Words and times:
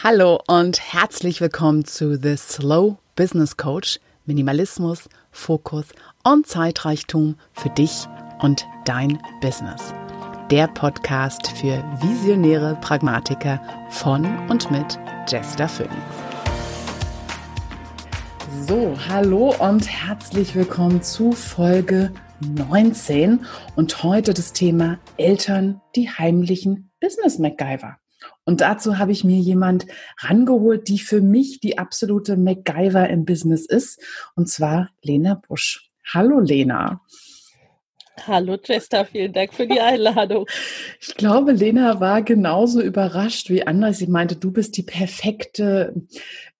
Hallo 0.00 0.40
und 0.46 0.78
herzlich 0.92 1.40
willkommen 1.40 1.84
zu 1.84 2.16
The 2.16 2.36
Slow 2.36 2.98
Business 3.16 3.56
Coach. 3.56 3.98
Minimalismus, 4.26 5.08
Fokus 5.32 5.86
und 6.22 6.46
Zeitreichtum 6.46 7.34
für 7.52 7.70
dich 7.70 8.06
und 8.40 8.64
dein 8.84 9.18
Business. 9.40 9.92
Der 10.52 10.68
Podcast 10.68 11.48
für 11.48 11.82
visionäre 12.00 12.78
Pragmatiker 12.80 13.60
von 13.90 14.24
und 14.48 14.70
mit 14.70 15.00
Jester 15.26 15.68
Phoenix. 15.68 15.96
So, 18.68 18.96
hallo 19.08 19.52
und 19.58 19.88
herzlich 19.88 20.54
willkommen 20.54 21.02
zu 21.02 21.32
Folge 21.32 22.12
19 22.38 23.44
und 23.74 24.04
heute 24.04 24.32
das 24.32 24.52
Thema 24.52 25.00
Eltern, 25.16 25.80
die 25.96 26.08
heimlichen 26.08 26.92
Business 27.00 27.40
MacGyver. 27.40 27.96
Und 28.44 28.60
dazu 28.60 28.98
habe 28.98 29.12
ich 29.12 29.24
mir 29.24 29.38
jemand 29.38 29.86
rangeholt, 30.20 30.88
die 30.88 30.98
für 30.98 31.20
mich 31.20 31.60
die 31.60 31.78
absolute 31.78 32.36
MacGyver 32.36 33.08
im 33.08 33.24
Business 33.24 33.66
ist, 33.66 34.00
und 34.34 34.48
zwar 34.48 34.90
Lena 35.02 35.34
Busch. 35.34 35.88
Hallo 36.12 36.40
Lena. 36.40 37.02
Hallo 38.26 38.56
Jester, 38.62 39.04
vielen 39.04 39.32
Dank 39.32 39.54
für 39.54 39.66
die 39.66 39.80
Einladung. 39.80 40.46
Ich 41.00 41.14
glaube, 41.14 41.52
Lena 41.52 42.00
war 42.00 42.22
genauso 42.22 42.80
überrascht 42.80 43.50
wie 43.50 43.66
andere. 43.66 43.94
Sie 43.94 44.08
meinte, 44.08 44.36
du 44.36 44.50
bist 44.50 44.76
die 44.76 44.82
perfekte 44.82 45.94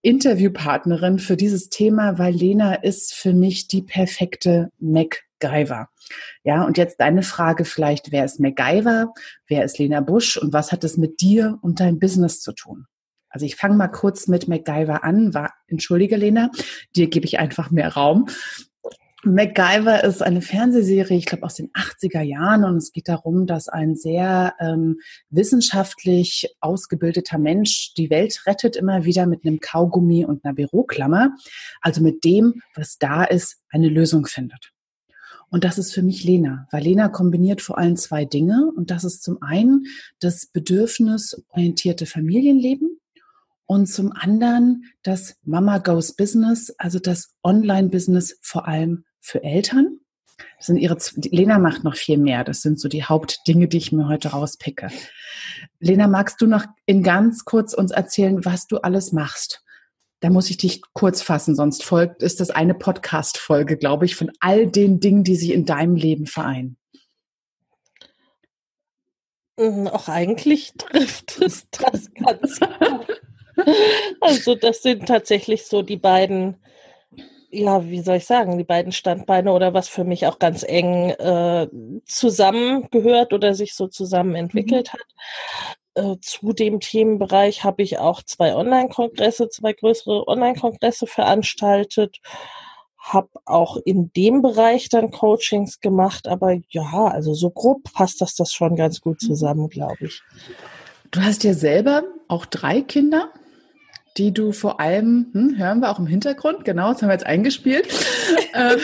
Interviewpartnerin 0.02 1.18
für 1.18 1.37
dieses 1.37 1.68
Thema, 1.68 2.18
weil 2.18 2.34
Lena 2.34 2.74
ist 2.74 3.14
für 3.14 3.32
mich 3.32 3.66
die 3.66 3.82
perfekte 3.82 4.70
MacGyver. 5.42 5.88
Ja, 6.45 6.65
und 6.65 6.78
jetzt 6.78 7.01
deine 7.01 7.23
Frage 7.23 7.65
vielleicht, 7.65 8.12
wer 8.12 8.24
ist 8.24 8.41
MacGyver, 8.41 9.12
wer 9.46 9.65
ist 9.65 9.79
Lena 9.79 10.01
Busch 10.01 10.37
und 10.37 10.52
was 10.52 10.73
hat 10.73 10.84
es 10.84 10.96
mit 10.96 11.20
dir 11.20 11.59
und 11.62 11.80
deinem 11.80 11.98
Business 11.98 12.41
zu 12.41 12.52
tun? 12.52 12.87
Also 13.30 13.45
ich 13.45 13.56
fange 13.56 13.77
mal 13.77 13.88
kurz 13.88 14.27
mit 14.27 14.48
MacGyver 14.48 15.05
an. 15.05 15.34
War, 15.34 15.52
entschuldige 15.66 16.16
Lena, 16.16 16.51
dir 16.96 17.09
gebe 17.09 17.27
ich 17.27 17.38
einfach 17.38 17.71
mehr 17.71 17.93
Raum. 17.93 18.27
MacGyver 19.24 20.04
ist 20.04 20.23
eine 20.23 20.40
Fernsehserie, 20.40 21.18
ich 21.18 21.27
glaube 21.27 21.43
aus 21.43 21.57
den 21.57 21.71
80er 21.73 22.23
Jahren 22.23 22.65
und 22.65 22.77
es 22.77 22.93
geht 22.93 23.09
darum, 23.09 23.46
dass 23.46 23.68
ein 23.68 23.96
sehr 23.96 24.55
ähm, 24.60 25.01
wissenschaftlich 25.29 26.55
ausgebildeter 26.60 27.37
Mensch 27.37 27.95
die 27.95 28.10
Welt 28.10 28.46
rettet 28.46 28.77
immer 28.77 29.05
wieder 29.05 29.27
mit 29.27 29.45
einem 29.45 29.59
Kaugummi 29.59 30.24
und 30.24 30.45
einer 30.45 30.55
Büroklammer, 30.55 31.34
also 31.80 32.01
mit 32.01 32.23
dem, 32.23 32.62
was 32.77 32.99
da 32.99 33.24
ist, 33.24 33.60
eine 33.71 33.88
Lösung 33.88 34.24
findet. 34.24 34.73
Und 35.51 35.65
das 35.65 35.79
ist 35.79 35.95
für 35.95 36.02
mich 36.02 36.24
Lena, 36.24 36.66
weil 36.71 36.82
Lena 36.82 37.09
kombiniert 37.09 37.63
vor 37.63 37.79
allem 37.79 37.96
zwei 37.96 38.24
Dinge. 38.24 38.71
Und 38.77 38.91
das 38.91 39.04
ist 39.04 39.23
zum 39.23 39.43
einen 39.43 39.87
das 40.21 40.46
bedürfnisorientierte 40.46 42.07
Familienleben 42.07 43.01
und 43.66 43.87
zum 43.87 44.13
anderen 44.13 44.85
das 45.02 45.37
Mama 45.43 45.79
Goes 45.79 46.15
Business, 46.15 46.74
also 46.79 46.99
das 46.99 47.35
Online-Business 47.43 48.38
vor 48.43 48.68
allem 48.68 49.05
für 49.21 49.43
Eltern. 49.43 50.01
Das 50.57 50.66
sind 50.66 50.77
ihre, 50.77 50.96
Lena 51.16 51.59
macht 51.59 51.85
noch 51.85 51.96
viel 51.96 52.18
mehr. 52.18 52.45
Das 52.45 52.62
sind 52.62 52.79
so 52.79 52.88
die 52.88 53.05
Hauptdinge, 53.05 53.68
die 53.68 53.79
ich 53.79 53.93
mir 53.93 54.09
heute 54.09 54.29
rauspicke. 54.30 54.88
Lena, 55.80 56.09
magst 56.09 56.40
du 56.40 56.46
noch 56.46 56.65
in 56.87 57.02
ganz 57.02 57.45
kurz 57.45 57.74
uns 57.74 57.90
erzählen, 57.90 58.45
was 58.45 58.66
du 58.66 58.79
alles 58.79 59.12
machst? 59.12 59.62
Da 60.21 60.30
muss 60.30 60.51
ich 60.51 60.57
dich 60.57 60.83
kurz 60.95 61.23
fassen, 61.23 61.55
sonst 61.55 61.85
folgt, 61.85 62.23
ist 62.23 62.41
das 62.41 62.51
eine 62.51 62.74
Podcast-Folge, 62.74 63.77
glaube 63.77 64.05
ich, 64.05 64.16
von 64.16 64.33
all 64.41 64.66
den 64.66 64.99
Dingen, 64.99 65.22
die 65.22 65.37
sich 65.37 65.53
in 65.53 65.65
deinem 65.65 65.94
Leben 65.94 66.27
vereinen. 66.27 66.77
Mhm, 69.59 69.89
auch 69.89 70.09
eigentlich 70.09 70.72
trifft 70.78 71.41
es 71.41 71.69
das 71.71 72.12
ganz 72.15 72.61
gut. 72.61 73.22
Also 74.21 74.55
das 74.55 74.83
sind 74.83 75.06
tatsächlich 75.06 75.66
so 75.66 75.83
die 75.83 75.97
beiden, 75.97 76.56
ja, 77.50 77.84
wie 77.89 78.00
soll 78.00 78.16
ich 78.16 78.27
sagen, 78.27 78.56
die 78.56 78.65
beiden 78.65 78.93
Standbeine 78.93 79.53
oder 79.53 79.75
was 79.75 79.89
für 79.89 80.05
mich 80.05 80.27
auch 80.27 80.39
ganz 80.39 80.62
eng 80.62 81.11
äh, 81.11 81.69
zusammengehört 82.05 83.33
oder 83.33 83.55
sich 83.55 83.75
so 83.75 83.89
zusammen 83.89 84.37
entwickelt 84.37 84.93
mhm. 84.93 84.99
hat. 84.99 85.78
Äh, 85.98 86.20
zu 86.20 86.53
dem 86.53 86.78
Themenbereich 86.78 87.64
habe 87.64 87.82
ich 87.82 87.98
auch 87.98 88.22
zwei 88.22 88.54
Online-Kongresse, 88.54 89.48
zwei 89.48 89.72
größere 89.72 90.28
Online-Kongresse 90.28 91.09
veranstaltet, 91.09 92.20
habe 92.97 93.31
auch 93.44 93.76
in 93.84 94.12
dem 94.12 94.41
Bereich 94.41 94.88
dann 94.91 95.10
Coachings 95.10 95.81
gemacht, 95.81 96.28
aber 96.28 96.56
ja, 96.69 97.09
also 97.09 97.34
so 97.34 97.50
grob 97.50 97.82
passt 97.92 98.20
das 98.20 98.36
das 98.36 98.53
schon 98.53 98.76
ganz 98.76 99.00
gut 99.00 99.20
mhm. 99.22 99.26
zusammen, 99.26 99.69
glaube 99.69 99.97
ich. 100.03 100.22
Du 101.10 101.20
hast 101.20 101.42
ja 101.42 101.53
selber 101.53 102.04
auch 102.28 102.47
drei 102.47 102.80
Kinder, 102.80 103.32
die 104.19 104.32
du 104.32 104.53
vor 104.53 104.78
allem, 104.78 105.30
hm, 105.32 105.59
hören 105.59 105.80
wir 105.80 105.91
auch 105.91 105.98
im 105.98 106.06
Hintergrund, 106.06 106.65
genau, 106.65 106.92
das 106.92 107.03
haben 107.03 107.09
wir 107.09 107.15
jetzt 107.15 107.26
eingespielt. 107.26 107.88
Ähm, 108.54 108.80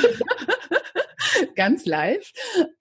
ganz 1.57 1.87
live, 1.87 2.33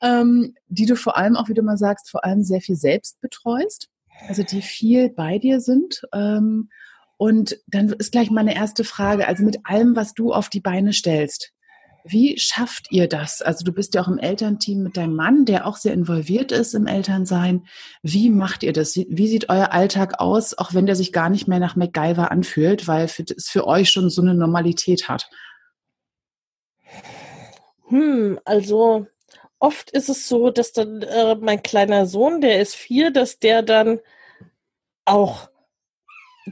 ähm, 0.01 0.53
die 0.67 0.85
du 0.85 0.95
vor 0.95 1.17
allem 1.17 1.37
auch, 1.37 1.47
wie 1.47 1.53
du 1.53 1.61
mal 1.61 1.77
sagst, 1.77 2.11
vor 2.11 2.25
allem 2.25 2.43
sehr 2.43 2.61
viel 2.61 2.75
selbst 2.75 3.21
betreust 3.21 3.89
also 4.27 4.43
die 4.43 4.61
viel 4.61 5.09
bei 5.09 5.39
dir 5.39 5.59
sind. 5.59 6.03
Ähm, 6.13 6.69
und 7.17 7.57
dann 7.67 7.89
ist 7.89 8.11
gleich 8.11 8.31
meine 8.31 8.55
erste 8.55 8.83
Frage, 8.83 9.27
also 9.27 9.43
mit 9.43 9.59
allem, 9.63 9.95
was 9.95 10.13
du 10.13 10.33
auf 10.33 10.49
die 10.49 10.61
Beine 10.61 10.93
stellst, 10.93 11.53
wie 12.05 12.37
schafft 12.37 12.91
ihr 12.91 13.07
das? 13.07 13.41
Also 13.41 13.63
du 13.63 13.71
bist 13.71 13.93
ja 13.93 14.01
auch 14.01 14.09
im 14.09 14.17
Elternteam 14.17 14.83
mit 14.83 14.97
deinem 14.97 15.15
Mann, 15.15 15.45
der 15.45 15.65
auch 15.65 15.77
sehr 15.77 15.93
involviert 15.93 16.51
ist 16.51 16.73
im 16.73 16.85
Elternsein. 16.85 17.65
Wie 18.01 18.29
macht 18.29 18.63
ihr 18.63 18.73
das? 18.73 18.95
Wie 18.95 19.27
sieht 19.27 19.49
euer 19.49 19.71
Alltag 19.71 20.19
aus, 20.19 20.57
auch 20.57 20.73
wenn 20.73 20.85
der 20.85 20.95
sich 20.95 21.13
gar 21.13 21.29
nicht 21.29 21.47
mehr 21.47 21.59
nach 21.59 21.75
MacGyver 21.77 22.29
anfühlt, 22.29 22.87
weil 22.87 23.05
es 23.05 23.47
für 23.47 23.65
euch 23.65 23.89
schon 23.89 24.09
so 24.09 24.21
eine 24.21 24.33
Normalität 24.33 25.07
hat? 25.07 25.29
Hm, 27.87 28.39
also 28.43 29.07
oft 29.63 29.91
ist 29.91 30.09
es 30.09 30.27
so, 30.27 30.49
dass 30.49 30.73
dann 30.73 31.01
äh, 31.03 31.35
mein 31.35 31.63
kleiner 31.63 32.05
Sohn, 32.05 32.41
der 32.41 32.59
ist 32.59 32.75
vier, 32.75 33.11
dass 33.11 33.39
der 33.39 33.61
dann 33.63 34.01
auch 35.05 35.49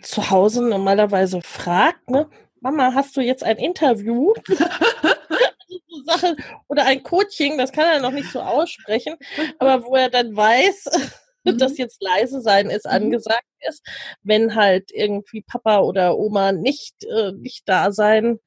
zu 0.01 0.29
Hause 0.29 0.63
normalerweise 0.63 1.41
fragt, 1.41 2.09
ne, 2.09 2.29
Mama, 2.61 2.94
hast 2.94 3.17
du 3.17 3.22
jetzt 3.22 3.44
ein 3.44 3.57
Interview? 3.57 4.33
Sache, 6.05 6.35
oder 6.69 6.85
ein 6.85 7.03
Coaching, 7.03 7.57
das 7.57 7.73
kann 7.73 7.85
er 7.85 7.99
noch 7.99 8.11
nicht 8.11 8.31
so 8.31 8.39
aussprechen, 8.39 9.16
aber 9.59 9.83
wo 9.85 9.95
er 9.95 10.09
dann 10.09 10.35
weiß, 10.35 10.85
mhm. 11.43 11.57
dass 11.57 11.78
jetzt 11.78 12.01
leise 12.01 12.41
sein 12.41 12.69
ist, 12.69 12.85
mhm. 12.85 12.91
angesagt 12.91 13.43
ist, 13.67 13.85
wenn 14.23 14.55
halt 14.55 14.89
irgendwie 14.93 15.41
Papa 15.41 15.79
oder 15.79 16.17
Oma 16.17 16.53
nicht, 16.53 17.03
äh, 17.03 17.33
nicht 17.33 17.67
da 17.67 17.91
sein 17.91 18.39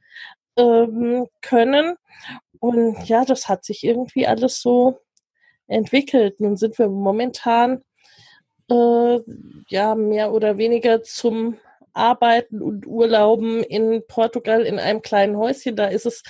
ähm, 0.56 1.26
können. 1.42 1.96
Und 2.60 3.08
ja, 3.08 3.24
das 3.24 3.48
hat 3.48 3.64
sich 3.64 3.84
irgendwie 3.84 4.26
alles 4.26 4.60
so 4.60 4.98
entwickelt. 5.66 6.40
Nun 6.40 6.56
sind 6.56 6.78
wir 6.78 6.88
momentan 6.88 7.82
äh, 8.70 9.18
ja 9.68 9.94
mehr 9.94 10.32
oder 10.32 10.58
weniger 10.58 11.02
zum 11.02 11.56
Arbeiten 11.94 12.60
und 12.60 12.86
Urlauben 12.86 13.62
in 13.62 14.02
Portugal 14.08 14.62
in 14.62 14.78
einem 14.78 15.00
kleinen 15.00 15.36
Häuschen. 15.36 15.76
Da 15.76 15.86
ist 15.86 16.06
es 16.06 16.22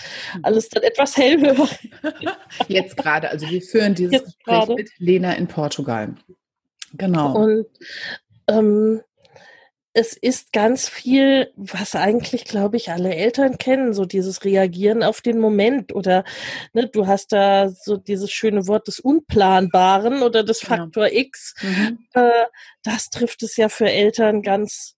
alles 0.42 0.68
dann 0.68 0.82
etwas 0.82 1.16
hellhörig. 1.16 1.90
Jetzt 2.68 2.96
gerade, 2.96 3.30
also 3.30 3.48
wir 3.48 3.62
führen 3.62 3.94
dieses 3.94 4.12
Jetzt 4.12 4.24
Gespräch 4.26 4.54
grade. 4.54 4.74
mit 4.74 4.90
Lena 4.98 5.32
in 5.32 5.48
Portugal. 5.48 6.14
Genau. 6.92 7.34
Und 7.34 7.66
ähm, 8.46 9.00
es 9.96 10.16
ist 10.16 10.52
ganz 10.52 10.88
viel, 10.88 11.52
was 11.54 11.94
eigentlich, 11.94 12.44
glaube 12.44 12.76
ich, 12.76 12.90
alle 12.90 13.14
Eltern 13.14 13.58
kennen, 13.58 13.94
so 13.94 14.04
dieses 14.04 14.44
Reagieren 14.44 15.04
auf 15.04 15.20
den 15.20 15.38
Moment 15.38 15.94
oder 15.94 16.24
ne, 16.72 16.88
du 16.88 17.06
hast 17.06 17.32
da 17.32 17.70
so 17.70 17.96
dieses 17.96 18.32
schöne 18.32 18.66
Wort 18.66 18.88
des 18.88 18.98
Unplanbaren 18.98 20.22
oder 20.22 20.42
des 20.42 20.58
Faktor. 20.58 21.12
X. 21.12 21.54
Mhm. 21.62 21.98
Äh, 22.12 22.46
das 22.82 23.08
trifft 23.10 23.44
es 23.44 23.56
ja 23.56 23.68
für 23.68 23.88
Eltern 23.88 24.42
ganz 24.42 24.96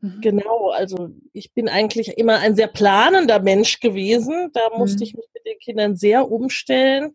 mhm. 0.00 0.20
genau. 0.20 0.70
Also 0.70 1.10
ich 1.32 1.54
bin 1.54 1.68
eigentlich 1.68 2.18
immer 2.18 2.40
ein 2.40 2.56
sehr 2.56 2.68
planender 2.68 3.40
Mensch 3.40 3.78
gewesen. 3.78 4.50
Da 4.52 4.76
musste 4.76 4.98
mhm. 4.98 5.02
ich 5.04 5.14
mich 5.14 5.26
mit 5.34 5.46
den 5.46 5.58
Kindern 5.60 5.96
sehr 5.96 6.28
umstellen 6.28 7.14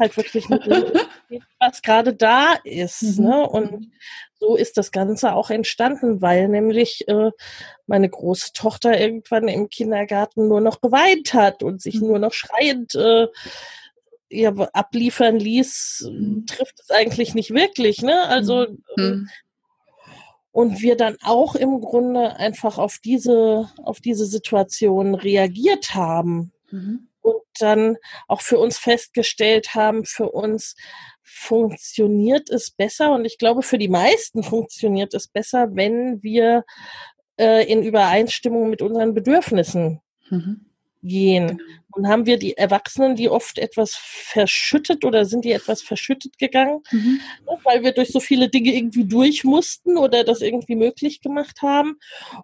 halt 0.00 0.16
wirklich 0.16 0.48
mit 0.48 0.66
dem, 0.66 0.84
was 1.60 1.82
gerade 1.82 2.14
da 2.14 2.54
ist. 2.64 3.18
Mhm. 3.18 3.24
Ne? 3.24 3.48
Und 3.48 3.92
so 4.40 4.56
ist 4.56 4.76
das 4.78 4.90
Ganze 4.90 5.34
auch 5.34 5.50
entstanden, 5.50 6.22
weil 6.22 6.48
nämlich 6.48 7.06
äh, 7.08 7.30
meine 7.86 8.08
große 8.08 8.52
Tochter 8.54 8.98
irgendwann 8.98 9.46
im 9.48 9.68
Kindergarten 9.68 10.48
nur 10.48 10.60
noch 10.60 10.80
geweint 10.80 11.34
hat 11.34 11.62
und 11.62 11.80
sich 11.82 12.00
mhm. 12.00 12.08
nur 12.08 12.18
noch 12.18 12.32
schreiend 12.32 12.94
äh, 12.94 13.28
ja, 14.30 14.50
abliefern 14.72 15.36
ließ, 15.36 16.08
mhm. 16.10 16.46
trifft 16.46 16.80
es 16.80 16.90
eigentlich 16.90 17.34
nicht 17.34 17.52
wirklich. 17.52 18.00
Ne? 18.02 18.22
Also 18.28 18.66
mhm. 18.96 19.28
äh, 19.28 19.32
und 20.52 20.80
wir 20.80 20.96
dann 20.96 21.16
auch 21.22 21.54
im 21.54 21.80
Grunde 21.80 22.36
einfach 22.36 22.78
auf 22.78 22.98
diese 23.04 23.70
auf 23.84 24.00
diese 24.00 24.26
Situation 24.26 25.14
reagiert 25.14 25.94
haben. 25.94 26.52
Mhm. 26.70 27.09
Dann 27.58 27.96
auch 28.28 28.40
für 28.40 28.58
uns 28.58 28.78
festgestellt 28.78 29.74
haben, 29.74 30.04
für 30.04 30.30
uns 30.30 30.76
funktioniert 31.22 32.50
es 32.50 32.70
besser 32.70 33.12
und 33.12 33.24
ich 33.24 33.38
glaube, 33.38 33.62
für 33.62 33.78
die 33.78 33.88
meisten 33.88 34.42
funktioniert 34.42 35.14
es 35.14 35.28
besser, 35.28 35.68
wenn 35.72 36.22
wir 36.22 36.64
äh, 37.38 37.70
in 37.70 37.82
Übereinstimmung 37.82 38.68
mit 38.68 38.82
unseren 38.82 39.14
Bedürfnissen 39.14 40.00
mhm. 40.28 40.69
Gehen. 41.02 41.46
Genau. 41.48 41.62
Und 41.92 42.08
haben 42.08 42.26
wir 42.26 42.38
die 42.38 42.56
Erwachsenen, 42.56 43.16
die 43.16 43.28
oft 43.28 43.58
etwas 43.58 43.96
verschüttet 43.96 45.04
oder 45.04 45.24
sind 45.24 45.44
die 45.44 45.50
etwas 45.50 45.82
verschüttet 45.82 46.38
gegangen, 46.38 46.82
mhm. 46.92 47.20
Ne, 47.46 47.58
weil 47.64 47.82
wir 47.82 47.92
durch 47.92 48.10
so 48.10 48.20
viele 48.20 48.48
Dinge 48.48 48.72
irgendwie 48.72 49.04
durch 49.04 49.42
mussten 49.42 49.96
oder 49.96 50.22
das 50.22 50.40
irgendwie 50.40 50.76
möglich 50.76 51.20
gemacht 51.20 51.62
haben. 51.62 51.98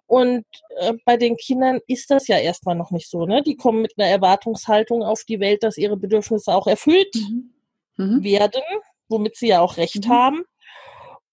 Und 0.05 0.45
äh, 0.79 0.93
bei 1.05 1.15
den 1.15 1.37
Kindern 1.37 1.79
ist 1.87 2.11
das 2.11 2.27
ja 2.27 2.37
erstmal 2.37 2.75
noch 2.75 2.91
nicht 2.91 3.09
so. 3.09 3.25
Ne? 3.25 3.41
Die 3.41 3.55
kommen 3.55 3.81
mit 3.81 3.93
einer 3.97 4.09
Erwartungshaltung 4.09 5.01
auf 5.01 5.23
die 5.23 5.39
Welt, 5.39 5.63
dass 5.63 5.77
ihre 5.77 5.97
Bedürfnisse 5.97 6.53
auch 6.53 6.67
erfüllt 6.67 7.15
mhm. 7.15 7.53
mhm. 7.95 8.23
werden, 8.23 8.61
womit 9.07 9.37
sie 9.37 9.47
ja 9.47 9.61
auch 9.61 9.77
recht 9.77 10.05
mhm. 10.07 10.09
haben. 10.09 10.43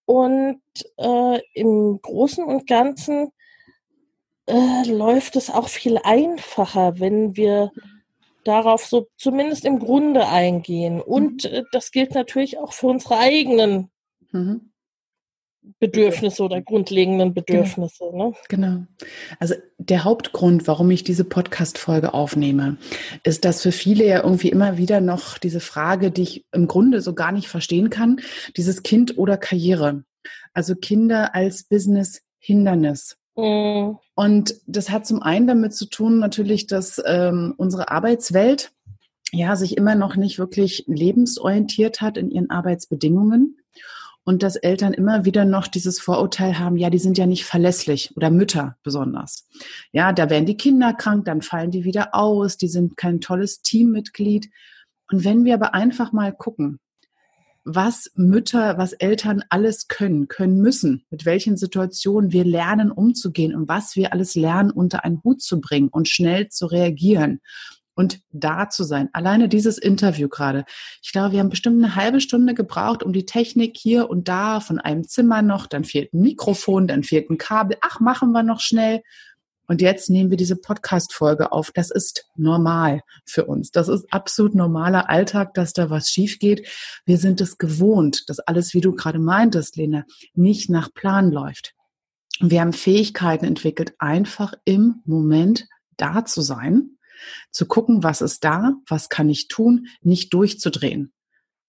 Und 0.06 0.60
äh, 0.98 1.40
im 1.54 1.98
Großen 2.00 2.44
und 2.44 2.66
Ganzen 2.66 3.30
äh, 4.46 4.88
läuft 4.88 5.36
es 5.36 5.50
auch 5.50 5.68
viel 5.68 5.98
einfacher, 6.02 7.00
wenn 7.00 7.36
wir 7.36 7.72
darauf 8.44 8.84
so 8.84 9.08
zumindest 9.16 9.64
im 9.64 9.78
Grunde 9.78 10.28
eingehen. 10.28 11.00
Und 11.00 11.44
mhm. 11.44 11.50
äh, 11.50 11.62
das 11.72 11.90
gilt 11.90 12.14
natürlich 12.14 12.58
auch 12.58 12.72
für 12.72 12.88
unsere 12.88 13.18
eigenen 13.18 13.90
mhm. 14.32 14.70
Bedürfnisse 15.78 16.42
oder 16.42 16.60
grundlegenden 16.60 17.32
genau. 17.32 17.34
Bedürfnisse. 17.34 18.04
Genau. 18.10 18.28
Ne? 18.28 18.34
genau. 18.48 18.84
Also 19.38 19.54
der 19.78 20.04
Hauptgrund, 20.04 20.66
warum 20.66 20.90
ich 20.90 21.04
diese 21.04 21.24
Podcast-Folge 21.24 22.12
aufnehme, 22.12 22.76
ist, 23.22 23.44
dass 23.44 23.62
für 23.62 23.72
viele 23.72 24.04
ja 24.04 24.22
irgendwie 24.22 24.50
immer 24.50 24.76
wieder 24.76 25.00
noch 25.00 25.38
diese 25.38 25.60
Frage, 25.60 26.10
die 26.10 26.22
ich 26.22 26.46
im 26.52 26.68
Grunde 26.68 27.00
so 27.00 27.14
gar 27.14 27.32
nicht 27.32 27.48
verstehen 27.48 27.88
kann, 27.88 28.20
dieses 28.56 28.82
Kind 28.82 29.16
oder 29.16 29.38
Karriere. 29.38 30.04
Also 30.52 30.74
Kinder 30.74 31.34
als 31.34 31.64
Business-Hindernis. 31.64 33.16
Mhm. 33.36 33.98
Und 34.14 34.54
das 34.66 34.90
hat 34.90 35.06
zum 35.06 35.22
einen 35.22 35.46
damit 35.46 35.74
zu 35.74 35.86
tun, 35.86 36.18
natürlich, 36.18 36.66
dass 36.66 37.02
ähm, 37.04 37.54
unsere 37.56 37.90
Arbeitswelt 37.90 38.72
ja 39.32 39.56
sich 39.56 39.76
immer 39.76 39.94
noch 39.94 40.16
nicht 40.16 40.38
wirklich 40.38 40.84
lebensorientiert 40.86 42.00
hat 42.00 42.16
in 42.16 42.30
ihren 42.30 42.50
Arbeitsbedingungen 42.50 43.58
und 44.24 44.42
dass 44.42 44.56
Eltern 44.56 44.94
immer 44.94 45.24
wieder 45.24 45.44
noch 45.44 45.66
dieses 45.66 46.00
Vorurteil 46.00 46.58
haben, 46.58 46.76
ja, 46.76 46.90
die 46.90 46.98
sind 46.98 47.18
ja 47.18 47.26
nicht 47.26 47.44
verlässlich 47.44 48.16
oder 48.16 48.30
Mütter 48.30 48.76
besonders. 48.82 49.46
Ja, 49.92 50.12
da 50.12 50.30
werden 50.30 50.46
die 50.46 50.56
Kinder 50.56 50.94
krank, 50.94 51.26
dann 51.26 51.42
fallen 51.42 51.70
die 51.70 51.84
wieder 51.84 52.14
aus, 52.14 52.56
die 52.56 52.68
sind 52.68 52.96
kein 52.96 53.20
tolles 53.20 53.62
Teammitglied. 53.62 54.50
Und 55.10 55.24
wenn 55.24 55.44
wir 55.44 55.54
aber 55.54 55.74
einfach 55.74 56.12
mal 56.12 56.32
gucken, 56.32 56.78
was 57.64 58.10
Mütter, 58.14 58.76
was 58.78 58.92
Eltern 58.92 59.42
alles 59.48 59.88
können, 59.88 60.28
können 60.28 60.60
müssen, 60.60 61.04
mit 61.10 61.24
welchen 61.24 61.56
Situationen 61.56 62.32
wir 62.32 62.44
lernen 62.44 62.90
umzugehen 62.90 63.54
und 63.54 63.68
was 63.68 63.96
wir 63.96 64.12
alles 64.12 64.34
lernen 64.34 64.70
unter 64.70 65.04
einen 65.04 65.22
Hut 65.24 65.42
zu 65.42 65.60
bringen 65.60 65.88
und 65.88 66.08
schnell 66.08 66.48
zu 66.48 66.66
reagieren 66.66 67.40
und 67.94 68.20
da 68.32 68.68
zu 68.68 68.84
sein. 68.84 69.08
Alleine 69.12 69.48
dieses 69.48 69.78
Interview 69.78 70.28
gerade. 70.28 70.64
Ich 71.02 71.12
glaube, 71.12 71.32
wir 71.32 71.40
haben 71.40 71.48
bestimmt 71.48 71.82
eine 71.82 71.94
halbe 71.94 72.20
Stunde 72.20 72.54
gebraucht, 72.54 73.02
um 73.02 73.12
die 73.12 73.26
Technik 73.26 73.76
hier 73.76 74.10
und 74.10 74.28
da 74.28 74.60
von 74.60 74.78
einem 74.78 75.04
Zimmer 75.04 75.42
noch, 75.42 75.66
dann 75.66 75.84
fehlt 75.84 76.12
ein 76.12 76.20
Mikrofon, 76.20 76.86
dann 76.86 77.02
fehlt 77.02 77.30
ein 77.30 77.38
Kabel. 77.38 77.76
Ach, 77.80 78.00
machen 78.00 78.32
wir 78.32 78.42
noch 78.42 78.60
schnell. 78.60 79.02
Und 79.66 79.80
jetzt 79.80 80.10
nehmen 80.10 80.30
wir 80.30 80.36
diese 80.36 80.56
Podcast-Folge 80.56 81.52
auf. 81.52 81.70
Das 81.72 81.90
ist 81.90 82.26
normal 82.36 83.00
für 83.24 83.46
uns. 83.46 83.70
Das 83.70 83.88
ist 83.88 84.06
absolut 84.12 84.54
normaler 84.54 85.08
Alltag, 85.08 85.54
dass 85.54 85.72
da 85.72 85.90
was 85.90 86.10
schief 86.10 86.38
geht. 86.38 86.68
Wir 87.06 87.18
sind 87.18 87.40
es 87.40 87.56
gewohnt, 87.56 88.28
dass 88.28 88.40
alles, 88.40 88.74
wie 88.74 88.80
du 88.80 88.92
gerade 88.92 89.18
meintest, 89.18 89.76
Lena, 89.76 90.04
nicht 90.34 90.68
nach 90.68 90.92
Plan 90.92 91.30
läuft. 91.30 91.74
Wir 92.40 92.60
haben 92.60 92.72
Fähigkeiten 92.72 93.44
entwickelt, 93.44 93.94
einfach 93.98 94.54
im 94.64 95.02
Moment 95.04 95.66
da 95.96 96.24
zu 96.24 96.42
sein, 96.42 96.98
zu 97.50 97.66
gucken, 97.66 98.02
was 98.02 98.20
ist 98.20 98.44
da, 98.44 98.74
was 98.88 99.08
kann 99.08 99.28
ich 99.28 99.48
tun, 99.48 99.86
nicht 100.02 100.34
durchzudrehen, 100.34 101.12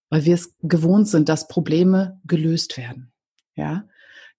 weil 0.09 0.25
wir 0.25 0.33
es 0.33 0.53
gewohnt 0.63 1.07
sind, 1.07 1.29
dass 1.29 1.47
Probleme 1.47 2.19
gelöst 2.25 2.77
werden. 2.77 3.13
Ja, 3.55 3.87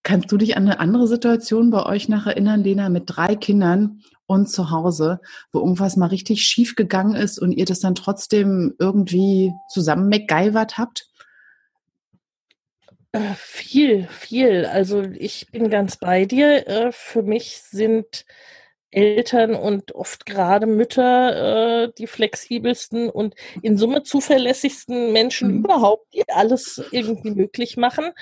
Kannst 0.07 0.31
du 0.31 0.37
dich 0.37 0.57
an 0.57 0.63
eine 0.69 0.79
andere 0.79 1.09
Situation 1.09 1.71
bei 1.71 1.85
euch 1.85 2.09
nach 2.09 2.29
erinnern, 2.29 2.63
Lena, 2.63 2.89
mit 2.91 3.03
drei 3.07 3.35
Kindern 3.35 4.03
und 4.27 4.49
zu 4.49 4.71
Hause, 4.71 5.19
wo 5.51 5.59
irgendwas 5.59 5.97
mal 5.97 6.07
richtig 6.07 6.45
schief 6.45 6.77
gegangen 6.77 7.17
ist 7.17 7.41
und 7.41 7.51
ihr 7.51 7.65
das 7.65 7.81
dann 7.81 7.97
trotzdem 7.97 8.77
irgendwie 8.79 9.51
zusammen 9.69 10.09
MacGyvert 10.09 10.79
habt? 10.79 11.09
Äh, 13.11 13.35
viel, 13.35 14.07
viel. 14.07 14.67
Also 14.67 15.03
ich 15.03 15.49
bin 15.51 15.71
ganz 15.71 15.97
bei 15.97 16.25
dir. 16.25 16.69
Äh, 16.69 16.93
für 16.93 17.25
mich 17.25 17.63
sind 17.63 18.25
Eltern 18.91 19.55
und 19.55 19.93
oft 19.95 20.27
gerade 20.27 20.67
Mütter 20.67 21.85
äh, 21.85 21.93
die 21.99 22.07
flexibelsten 22.07 23.11
und 23.11 23.35
in 23.63 23.77
Summe 23.77 24.03
zuverlässigsten 24.03 25.13
Menschen 25.13 25.51
mhm. 25.51 25.65
überhaupt, 25.65 26.15
die 26.15 26.29
alles 26.29 26.83
irgendwie 26.93 27.31
möglich 27.33 27.77
machen. 27.77 28.13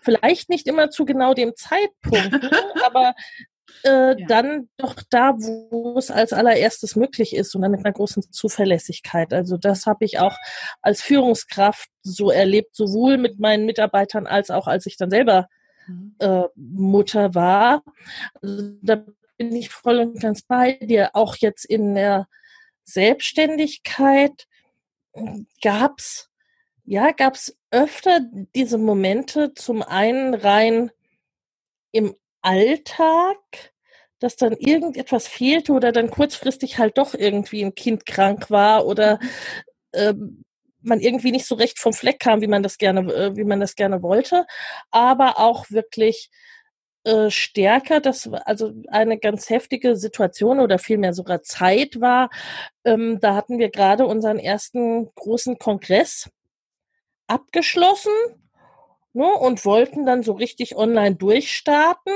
Vielleicht 0.00 0.48
nicht 0.48 0.66
immer 0.66 0.90
zu 0.90 1.04
genau 1.04 1.34
dem 1.34 1.54
Zeitpunkt, 1.56 2.42
ne? 2.42 2.50
aber 2.84 3.14
äh, 3.84 4.18
ja. 4.18 4.26
dann 4.26 4.68
doch 4.76 4.96
da, 5.10 5.34
wo 5.38 5.96
es 5.98 6.10
als 6.10 6.32
allererstes 6.32 6.96
möglich 6.96 7.34
ist 7.34 7.54
und 7.54 7.62
dann 7.62 7.70
mit 7.70 7.84
einer 7.84 7.92
großen 7.92 8.22
Zuverlässigkeit. 8.32 9.32
Also 9.32 9.56
das 9.56 9.86
habe 9.86 10.04
ich 10.04 10.18
auch 10.18 10.36
als 10.80 11.02
Führungskraft 11.02 11.88
so 12.02 12.30
erlebt, 12.30 12.74
sowohl 12.74 13.18
mit 13.18 13.38
meinen 13.38 13.66
Mitarbeitern 13.66 14.26
als 14.26 14.50
auch 14.50 14.66
als 14.66 14.86
ich 14.86 14.96
dann 14.96 15.10
selber 15.10 15.48
mhm. 15.86 16.14
äh, 16.18 16.44
Mutter 16.54 17.34
war. 17.34 17.82
Also 18.40 18.72
da 18.82 19.04
bin 19.36 19.54
ich 19.54 19.70
voll 19.70 19.98
und 19.98 20.20
ganz 20.20 20.42
bei 20.42 20.74
dir. 20.74 21.10
Auch 21.14 21.36
jetzt 21.36 21.64
in 21.64 21.94
der 21.94 22.28
Selbstständigkeit 22.84 24.46
gab's 25.62 26.30
ja, 26.84 27.12
gab's 27.12 27.56
öfter 27.70 28.20
diese 28.54 28.78
Momente, 28.78 29.54
zum 29.54 29.82
einen 29.82 30.34
rein 30.34 30.90
im 31.92 32.14
Alltag, 32.42 33.38
dass 34.18 34.36
dann 34.36 34.52
irgendetwas 34.52 35.26
fehlte 35.26 35.72
oder 35.72 35.92
dann 35.92 36.10
kurzfristig 36.10 36.78
halt 36.78 36.98
doch 36.98 37.14
irgendwie 37.14 37.64
ein 37.64 37.74
Kind 37.74 38.04
krank 38.04 38.50
war 38.50 38.86
oder 38.86 39.18
äh, 39.92 40.14
man 40.82 41.00
irgendwie 41.00 41.32
nicht 41.32 41.46
so 41.46 41.54
recht 41.54 41.78
vom 41.78 41.94
Fleck 41.94 42.20
kam, 42.20 42.42
wie 42.42 42.46
man 42.46 42.62
das 42.62 42.76
gerne, 42.76 43.12
äh, 43.12 43.36
wie 43.36 43.44
man 43.44 43.60
das 43.60 43.76
gerne 43.76 44.02
wollte, 44.02 44.46
aber 44.90 45.38
auch 45.38 45.70
wirklich 45.70 46.30
äh, 47.04 47.30
stärker, 47.30 48.00
dass 48.00 48.30
also 48.32 48.72
eine 48.88 49.18
ganz 49.18 49.50
heftige 49.50 49.94
Situation 49.96 50.58
oder 50.58 50.78
vielmehr 50.78 51.12
sogar 51.12 51.42
Zeit 51.42 52.00
war. 52.00 52.30
Ähm, 52.84 53.18
da 53.20 53.34
hatten 53.34 53.58
wir 53.58 53.70
gerade 53.70 54.06
unseren 54.06 54.38
ersten 54.38 55.14
großen 55.14 55.58
Kongress 55.58 56.30
abgeschlossen 57.26 58.12
ne, 59.12 59.26
und 59.26 59.64
wollten 59.66 60.06
dann 60.06 60.22
so 60.22 60.32
richtig 60.32 60.76
online 60.76 61.16
durchstarten. 61.16 62.12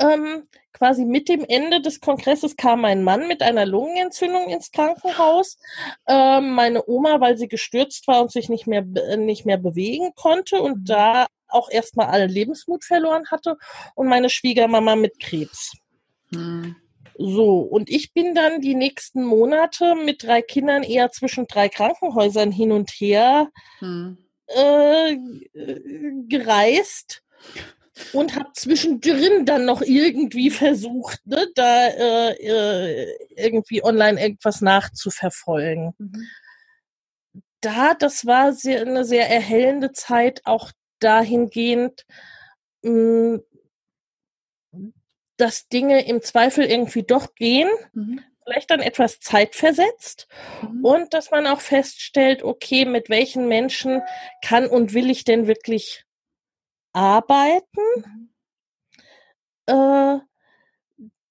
Ähm, 0.00 0.48
quasi 0.72 1.04
mit 1.04 1.28
dem 1.28 1.44
Ende 1.44 1.80
des 1.80 2.00
Kongresses 2.00 2.56
kam 2.56 2.80
mein 2.80 3.02
Mann 3.02 3.26
mit 3.26 3.42
einer 3.42 3.66
Lungenentzündung 3.66 4.48
ins 4.50 4.70
Krankenhaus. 4.70 5.58
Ähm, 6.06 6.50
meine 6.50 6.88
Oma, 6.88 7.20
weil 7.20 7.36
sie 7.38 7.48
gestürzt 7.48 8.06
war 8.06 8.22
und 8.22 8.30
sich 8.30 8.48
nicht 8.48 8.66
mehr, 8.66 8.82
nicht 8.82 9.46
mehr 9.46 9.58
bewegen 9.58 10.14
konnte 10.14 10.60
und 10.60 10.80
mhm. 10.80 10.84
da 10.84 11.26
auch 11.54 11.70
erstmal 11.70 12.06
allen 12.06 12.30
Lebensmut 12.30 12.84
verloren 12.84 13.24
hatte 13.30 13.56
und 13.94 14.08
meine 14.08 14.30
Schwiegermama 14.30 14.96
mit 14.96 15.18
Krebs. 15.20 15.72
Hm. 16.32 16.76
So, 17.16 17.60
und 17.60 17.90
ich 17.90 18.12
bin 18.12 18.34
dann 18.34 18.60
die 18.60 18.74
nächsten 18.74 19.24
Monate 19.24 19.94
mit 19.94 20.24
drei 20.24 20.42
Kindern 20.42 20.82
eher 20.82 21.12
zwischen 21.12 21.46
drei 21.46 21.68
Krankenhäusern 21.68 22.50
hin 22.50 22.72
und 22.72 22.90
her 22.90 23.50
hm. 23.78 24.18
äh, 24.48 25.16
gereist 26.28 27.22
und 28.12 28.34
habe 28.34 28.50
zwischendrin 28.54 29.46
dann 29.46 29.64
noch 29.64 29.82
irgendwie 29.82 30.50
versucht, 30.50 31.24
ne, 31.26 31.46
da 31.54 31.86
äh, 31.86 32.32
äh 32.32 33.16
irgendwie 33.36 33.84
online 33.84 34.20
irgendwas 34.20 34.60
nachzuverfolgen. 34.60 35.94
Mhm. 35.98 36.26
Da, 37.60 37.94
das 37.94 38.26
war 38.26 38.52
sehr, 38.52 38.82
eine 38.82 39.04
sehr 39.04 39.30
erhellende 39.30 39.92
Zeit, 39.92 40.42
auch 40.44 40.70
dahingehend, 41.04 42.06
hm, 42.84 43.42
dass 45.36 45.68
Dinge 45.68 46.06
im 46.06 46.22
Zweifel 46.22 46.64
irgendwie 46.64 47.02
doch 47.02 47.34
gehen, 47.34 47.68
mhm. 47.92 48.20
vielleicht 48.44 48.70
dann 48.70 48.80
etwas 48.80 49.20
zeitversetzt 49.20 50.28
mhm. 50.62 50.84
und 50.84 51.14
dass 51.14 51.30
man 51.30 51.46
auch 51.46 51.60
feststellt, 51.60 52.42
okay, 52.42 52.84
mit 52.84 53.08
welchen 53.08 53.48
Menschen 53.48 54.02
kann 54.42 54.66
und 54.66 54.94
will 54.94 55.10
ich 55.10 55.24
denn 55.24 55.46
wirklich 55.46 56.04
arbeiten? 56.92 57.80
Mhm. 57.96 58.30
Äh, 59.66 60.18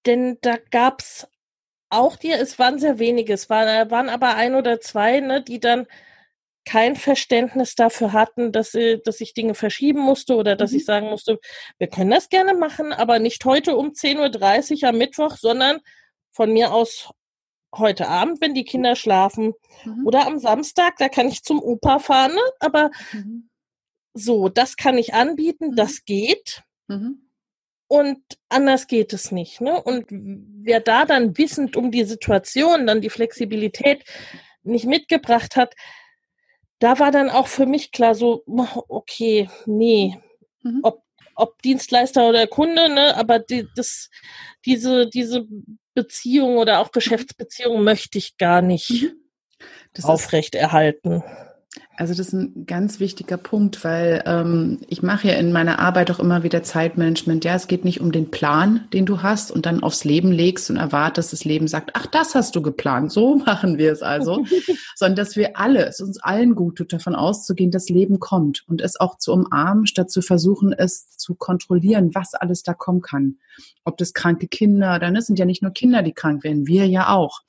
denn 0.05 0.37
da 0.41 0.57
gab's 0.71 1.27
auch 1.89 2.15
dir, 2.15 2.39
es 2.39 2.59
waren 2.59 2.79
sehr 2.79 2.99
wenige, 2.99 3.33
es 3.33 3.49
waren, 3.49 3.89
waren 3.91 4.09
aber 4.09 4.35
ein 4.35 4.55
oder 4.55 4.81
zwei, 4.81 5.19
ne, 5.19 5.41
die 5.41 5.59
dann 5.59 5.87
kein 6.65 6.95
Verständnis 6.95 7.75
dafür 7.75 8.13
hatten, 8.13 8.51
dass, 8.51 8.75
dass 9.03 9.21
ich 9.21 9.33
Dinge 9.33 9.53
verschieben 9.53 9.99
musste 9.99 10.35
oder 10.35 10.55
dass 10.55 10.71
mhm. 10.71 10.77
ich 10.77 10.85
sagen 10.85 11.09
musste, 11.09 11.39
wir 11.77 11.87
können 11.87 12.11
das 12.11 12.29
gerne 12.29 12.53
machen, 12.53 12.93
aber 12.93 13.19
nicht 13.19 13.43
heute 13.45 13.75
um 13.75 13.89
10.30 13.89 14.83
Uhr 14.83 14.89
am 14.89 14.97
Mittwoch, 14.97 15.35
sondern 15.37 15.79
von 16.31 16.51
mir 16.51 16.73
aus 16.73 17.11
heute 17.75 18.07
Abend, 18.07 18.39
wenn 18.41 18.53
die 18.53 18.65
Kinder 18.65 18.95
schlafen 18.95 19.53
mhm. 19.83 20.05
oder 20.05 20.25
am 20.27 20.39
Samstag, 20.39 20.97
da 20.97 21.09
kann 21.09 21.27
ich 21.27 21.43
zum 21.43 21.59
Opa 21.61 21.99
fahren, 21.99 22.33
ne? 22.33 22.41
aber 22.59 22.91
mhm. 23.11 23.49
so, 24.13 24.49
das 24.49 24.77
kann 24.77 24.97
ich 24.97 25.13
anbieten, 25.13 25.71
mhm. 25.71 25.75
das 25.75 26.05
geht. 26.05 26.63
Mhm. 26.87 27.29
Und 27.87 28.21
anders 28.49 28.87
geht 28.87 29.13
es 29.13 29.31
nicht. 29.31 29.61
Ne? 29.61 29.79
Und 29.81 30.05
wer 30.09 30.79
da 30.79 31.05
dann 31.05 31.37
wissend 31.37 31.75
um 31.75 31.91
die 31.91 32.05
Situation, 32.05 32.87
dann 32.87 33.01
die 33.01 33.09
Flexibilität 33.09 34.03
nicht 34.63 34.85
mitgebracht 34.85 35.55
hat, 35.55 35.75
da 36.83 36.99
war 36.99 37.11
dann 37.11 37.29
auch 37.29 37.47
für 37.47 37.65
mich 37.65 37.93
klar 37.93 38.13
so, 38.13 38.43
okay, 38.45 39.49
nee, 39.65 40.19
mhm. 40.63 40.81
ob, 40.83 41.01
ob 41.33 41.61
Dienstleister 41.61 42.27
oder 42.27 42.45
Kunde, 42.45 42.93
ne, 42.93 43.15
aber 43.15 43.39
die, 43.39 43.69
das, 43.77 44.09
diese, 44.65 45.09
diese 45.09 45.47
Beziehung 45.93 46.57
oder 46.57 46.79
auch 46.79 46.91
Geschäftsbeziehung 46.91 47.85
möchte 47.85 48.17
ich 48.17 48.35
gar 48.35 48.61
nicht 48.61 48.89
mhm. 48.89 50.03
aufrechterhalten. 50.03 51.23
Also 51.95 52.15
das 52.15 52.27
ist 52.27 52.33
ein 52.33 52.65
ganz 52.65 52.99
wichtiger 52.99 53.37
Punkt, 53.37 53.83
weil 53.83 54.23
ähm, 54.25 54.79
ich 54.87 55.03
mache 55.03 55.27
ja 55.27 55.35
in 55.35 55.51
meiner 55.51 55.77
Arbeit 55.79 56.09
auch 56.09 56.19
immer 56.19 56.41
wieder 56.41 56.63
Zeitmanagement. 56.63 57.45
Ja, 57.45 57.53
es 57.55 57.67
geht 57.67 57.85
nicht 57.85 58.01
um 58.01 58.11
den 58.11 58.31
Plan, 58.31 58.87
den 58.93 59.05
du 59.05 59.21
hast 59.21 59.51
und 59.51 59.67
dann 59.67 59.83
aufs 59.83 60.03
Leben 60.03 60.31
legst 60.31 60.71
und 60.71 60.77
erwartest, 60.77 61.33
das 61.33 61.45
Leben 61.45 61.67
sagt, 61.67 61.91
ach, 61.93 62.07
das 62.07 62.33
hast 62.33 62.55
du 62.55 62.61
geplant, 62.63 63.11
so 63.11 63.35
machen 63.45 63.77
wir 63.77 63.91
es 63.91 64.01
also, 64.01 64.43
sondern 64.95 65.17
dass 65.17 65.35
wir 65.35 65.57
alle, 65.57 65.85
es 65.85 65.99
uns 65.99 66.19
allen 66.21 66.55
gut 66.55 66.77
tut, 66.77 66.93
davon 66.93 67.15
auszugehen, 67.15 67.69
das 67.69 67.89
Leben 67.89 68.19
kommt 68.19 68.63
und 68.67 68.81
es 68.81 68.99
auch 68.99 69.17
zu 69.17 69.31
umarmen, 69.31 69.85
statt 69.85 70.09
zu 70.09 70.21
versuchen, 70.21 70.73
es 70.73 71.09
zu 71.17 71.35
kontrollieren, 71.35 72.15
was 72.15 72.33
alles 72.33 72.63
da 72.63 72.73
kommen 72.73 73.01
kann. 73.01 73.37
Ob 73.83 73.97
das 73.97 74.13
kranke 74.13 74.47
Kinder, 74.47 74.97
dann 74.97 75.19
sind 75.21 75.37
ja 75.37 75.45
nicht 75.45 75.61
nur 75.61 75.71
Kinder, 75.71 76.01
die 76.01 76.13
krank 76.13 76.43
werden, 76.43 76.65
wir 76.65 76.87
ja 76.87 77.09
auch 77.09 77.41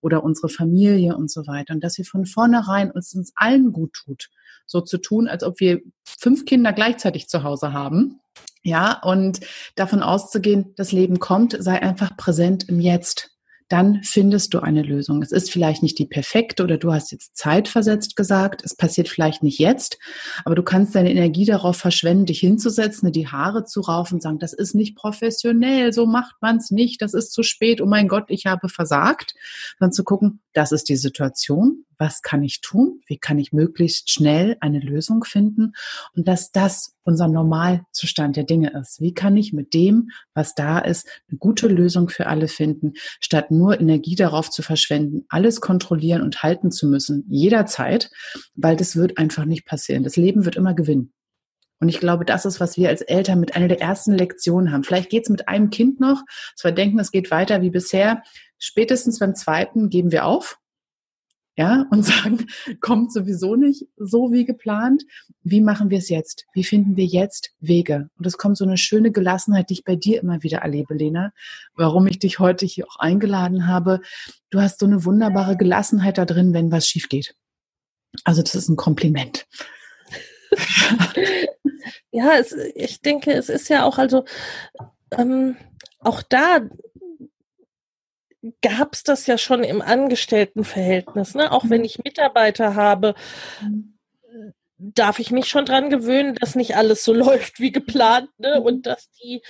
oder 0.00 0.22
unsere 0.22 0.48
Familie 0.48 1.16
und 1.16 1.30
so 1.30 1.46
weiter. 1.46 1.74
Und 1.74 1.82
dass 1.82 1.98
wir 1.98 2.04
von 2.04 2.26
vornherein 2.26 2.90
uns, 2.90 3.14
uns 3.14 3.32
allen 3.36 3.72
gut 3.72 3.92
tut, 3.94 4.30
so 4.66 4.80
zu 4.80 4.98
tun, 4.98 5.28
als 5.28 5.42
ob 5.42 5.60
wir 5.60 5.80
fünf 6.04 6.44
Kinder 6.44 6.72
gleichzeitig 6.72 7.28
zu 7.28 7.42
Hause 7.42 7.72
haben. 7.72 8.20
Ja, 8.62 9.00
und 9.02 9.40
davon 9.76 10.02
auszugehen, 10.02 10.74
das 10.76 10.92
Leben 10.92 11.18
kommt, 11.18 11.56
sei 11.58 11.80
einfach 11.80 12.16
präsent 12.16 12.68
im 12.68 12.80
Jetzt 12.80 13.37
dann 13.68 14.02
findest 14.02 14.54
du 14.54 14.60
eine 14.60 14.82
Lösung. 14.82 15.22
Es 15.22 15.32
ist 15.32 15.50
vielleicht 15.50 15.82
nicht 15.82 15.98
die 15.98 16.06
perfekte 16.06 16.64
oder 16.64 16.78
du 16.78 16.92
hast 16.92 17.12
jetzt 17.12 17.36
zeitversetzt 17.36 18.16
gesagt, 18.16 18.62
es 18.64 18.74
passiert 18.74 19.08
vielleicht 19.08 19.42
nicht 19.42 19.58
jetzt, 19.58 19.98
aber 20.44 20.54
du 20.54 20.62
kannst 20.62 20.94
deine 20.94 21.10
Energie 21.10 21.44
darauf 21.44 21.76
verschwenden, 21.76 22.26
dich 22.26 22.40
hinzusetzen, 22.40 23.12
die 23.12 23.28
Haare 23.28 23.64
zu 23.64 23.80
raufen 23.82 24.14
und 24.14 24.22
sagen, 24.22 24.38
das 24.38 24.52
ist 24.52 24.74
nicht 24.74 24.96
professionell, 24.96 25.92
so 25.92 26.06
macht 26.06 26.36
man 26.40 26.56
es 26.56 26.70
nicht, 26.70 27.02
das 27.02 27.14
ist 27.14 27.32
zu 27.32 27.42
spät, 27.42 27.80
oh 27.80 27.86
mein 27.86 28.08
Gott, 28.08 28.24
ich 28.28 28.46
habe 28.46 28.68
versagt. 28.68 29.34
Dann 29.78 29.92
zu 29.92 30.04
gucken, 30.04 30.40
das 30.52 30.72
ist 30.72 30.88
die 30.88 30.96
Situation, 30.96 31.84
was 31.98 32.22
kann 32.22 32.42
ich 32.42 32.60
tun, 32.60 33.00
wie 33.06 33.18
kann 33.18 33.38
ich 33.38 33.52
möglichst 33.52 34.10
schnell 34.10 34.56
eine 34.60 34.80
Lösung 34.80 35.24
finden 35.24 35.72
und 36.14 36.28
dass 36.28 36.52
das 36.52 36.94
unser 37.02 37.28
Normalzustand 37.28 38.36
der 38.36 38.44
Dinge 38.44 38.72
ist. 38.80 39.00
Wie 39.00 39.14
kann 39.14 39.36
ich 39.36 39.52
mit 39.52 39.74
dem, 39.74 40.10
was 40.34 40.54
da 40.54 40.78
ist, 40.78 41.08
eine 41.28 41.38
gute 41.38 41.68
Lösung 41.68 42.08
für 42.08 42.26
alle 42.26 42.48
finden, 42.48 42.92
statt 43.20 43.50
nur 43.50 43.80
Energie 43.80 44.14
darauf 44.14 44.50
zu 44.50 44.62
verschwenden, 44.62 45.24
alles 45.28 45.60
kontrollieren 45.60 46.22
und 46.22 46.42
halten 46.42 46.70
zu 46.70 46.86
müssen, 46.86 47.24
jederzeit, 47.28 48.10
weil 48.54 48.76
das 48.76 48.94
wird 48.94 49.18
einfach 49.18 49.44
nicht 49.44 49.64
passieren. 49.64 50.04
Das 50.04 50.16
Leben 50.16 50.44
wird 50.44 50.56
immer 50.56 50.74
gewinnen. 50.74 51.12
Und 51.80 51.88
ich 51.88 52.00
glaube, 52.00 52.24
das 52.24 52.44
ist, 52.44 52.60
was 52.60 52.76
wir 52.76 52.88
als 52.88 53.02
Eltern 53.02 53.40
mit 53.40 53.54
einer 53.54 53.68
der 53.68 53.80
ersten 53.80 54.12
Lektionen 54.12 54.72
haben. 54.72 54.82
Vielleicht 54.84 55.10
geht 55.10 55.24
es 55.24 55.30
mit 55.30 55.48
einem 55.48 55.70
Kind 55.70 56.00
noch, 56.00 56.22
dass 56.54 56.64
wir 56.64 56.72
denken, 56.72 56.98
es 56.98 57.12
geht 57.12 57.30
weiter 57.30 57.62
wie 57.62 57.70
bisher. 57.70 58.22
Spätestens 58.58 59.20
beim 59.20 59.34
zweiten 59.34 59.88
geben 59.88 60.10
wir 60.10 60.26
auf 60.26 60.58
ja, 61.58 61.86
und 61.90 62.02
sagen, 62.06 62.46
kommt 62.80 63.12
sowieso 63.12 63.56
nicht 63.56 63.88
so 63.96 64.32
wie 64.32 64.44
geplant. 64.44 65.02
Wie 65.42 65.60
machen 65.60 65.90
wir 65.90 65.98
es 65.98 66.08
jetzt? 66.08 66.46
Wie 66.54 66.62
finden 66.62 66.96
wir 66.96 67.04
jetzt 67.04 67.50
Wege? 67.58 68.08
Und 68.16 68.26
es 68.26 68.38
kommt 68.38 68.56
so 68.56 68.64
eine 68.64 68.78
schöne 68.78 69.10
Gelassenheit, 69.10 69.68
die 69.68 69.74
ich 69.74 69.84
bei 69.84 69.96
dir 69.96 70.22
immer 70.22 70.44
wieder 70.44 70.58
erlebe, 70.58 70.94
Lena. 70.94 71.32
Warum 71.74 72.06
ich 72.06 72.20
dich 72.20 72.38
heute 72.38 72.64
hier 72.64 72.86
auch 72.86 72.96
eingeladen 73.00 73.66
habe. 73.66 74.00
Du 74.50 74.60
hast 74.60 74.78
so 74.78 74.86
eine 74.86 75.04
wunderbare 75.04 75.56
Gelassenheit 75.56 76.16
da 76.16 76.24
drin, 76.24 76.54
wenn 76.54 76.70
was 76.70 76.86
schief 76.86 77.08
geht. 77.08 77.34
Also 78.22 78.40
das 78.40 78.54
ist 78.54 78.68
ein 78.68 78.76
Kompliment. 78.76 79.48
ja, 82.12 82.38
es, 82.38 82.52
ich 82.76 83.02
denke, 83.02 83.32
es 83.32 83.48
ist 83.48 83.68
ja 83.68 83.84
auch 83.84 83.98
also 83.98 84.24
ähm, 85.10 85.56
auch 85.98 86.22
da 86.22 86.60
gab 88.62 88.94
es 88.94 89.02
das 89.02 89.26
ja 89.26 89.38
schon 89.38 89.64
im 89.64 89.82
Angestelltenverhältnis. 89.82 91.34
Ne? 91.34 91.52
Auch 91.52 91.64
wenn 91.68 91.80
mhm. 91.80 91.86
ich 91.86 92.04
Mitarbeiter 92.04 92.74
habe, 92.74 93.14
darf 94.78 95.18
ich 95.18 95.30
mich 95.30 95.46
schon 95.46 95.64
dran 95.64 95.90
gewöhnen, 95.90 96.34
dass 96.34 96.54
nicht 96.54 96.76
alles 96.76 97.04
so 97.04 97.12
läuft 97.14 97.60
wie 97.60 97.72
geplant 97.72 98.30
ne? 98.38 98.56
Mhm. 98.58 98.66
und 98.66 98.86
dass 98.86 99.10
die 99.10 99.42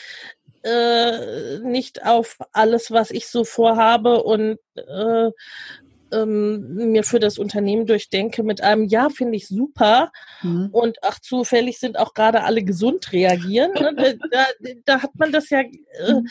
äh, 0.63 1.59
nicht 1.61 2.05
auf 2.05 2.37
alles, 2.53 2.91
was 2.91 3.11
ich 3.11 3.29
so 3.29 3.45
vorhabe 3.45 4.23
und 4.23 4.59
äh, 4.75 5.31
ähm, 6.11 6.91
mir 6.91 7.05
für 7.05 7.21
das 7.21 7.39
Unternehmen 7.39 7.87
durchdenke 7.87 8.43
mit 8.43 8.63
einem 8.63 8.85
Ja, 8.85 9.11
finde 9.11 9.37
ich 9.37 9.47
super 9.47 10.11
mhm. 10.43 10.71
und 10.73 10.99
ach, 11.03 11.21
zufällig 11.21 11.79
sind 11.79 11.99
auch 11.99 12.15
gerade 12.15 12.45
alle 12.45 12.65
gesund 12.65 13.13
reagieren. 13.13 13.73
Ne? 13.75 14.19
Da, 14.31 14.47
da, 14.87 15.03
hat 15.03 15.15
man 15.17 15.33
das 15.33 15.51
ja 15.51 15.61
äh, 15.61 16.15
mhm 16.15 16.29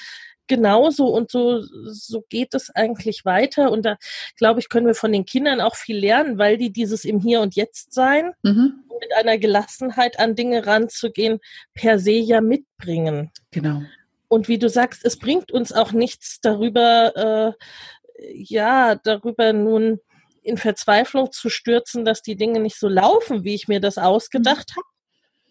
genauso 0.48 1.08
und 1.08 1.32
so, 1.32 1.62
so 1.62 2.24
geht 2.30 2.54
es 2.54 2.70
eigentlich 2.70 3.26
weiter. 3.26 3.72
Und 3.72 3.86
da, 3.86 3.98
glaube 4.36 4.60
ich, 4.60 4.70
können 4.70 4.88
wir 4.88 4.96
von 4.96 5.12
den 5.12 5.26
Kindern 5.26 5.62
auch 5.62 5.76
viel 5.76 5.98
lernen, 5.98 6.38
weil 6.38 6.58
die 6.58 6.72
dieses 6.72 7.06
im 7.06 7.20
Hier 7.20 7.42
und 7.42 7.56
Jetzt 7.56 7.94
sein, 7.94 8.34
mhm. 8.44 8.84
mit 9.00 9.14
einer 9.16 9.38
Gelassenheit 9.38 10.20
an 10.20 10.36
Dinge 10.36 10.66
ranzugehen, 10.66 11.40
per 11.74 12.00
se 12.00 12.12
ja 12.12 12.42
mitbringen. 12.42 13.32
Genau. 13.52 13.82
Und 14.28 14.48
wie 14.48 14.58
du 14.58 14.70
sagst, 14.70 15.06
es 15.06 15.18
bringt 15.18 15.52
uns 15.52 15.72
auch 15.72 15.92
nichts 15.92 16.42
darüber, 16.42 17.56
äh, 17.58 18.34
ja, 18.34 18.96
darüber 18.96 19.54
nun 19.54 20.00
in 20.42 20.58
Verzweiflung 20.58 21.32
zu 21.32 21.50
stürzen, 21.50 22.06
dass 22.06 22.22
die 22.22 22.36
Dinge 22.36 22.60
nicht 22.60 22.80
so 22.80 22.88
laufen, 22.88 23.44
wie 23.44 23.54
ich 23.54 23.68
mir 23.68 23.80
das 23.80 23.98
ausgedacht 23.98 24.72
mhm. 24.72 24.76
habe. 24.78 24.88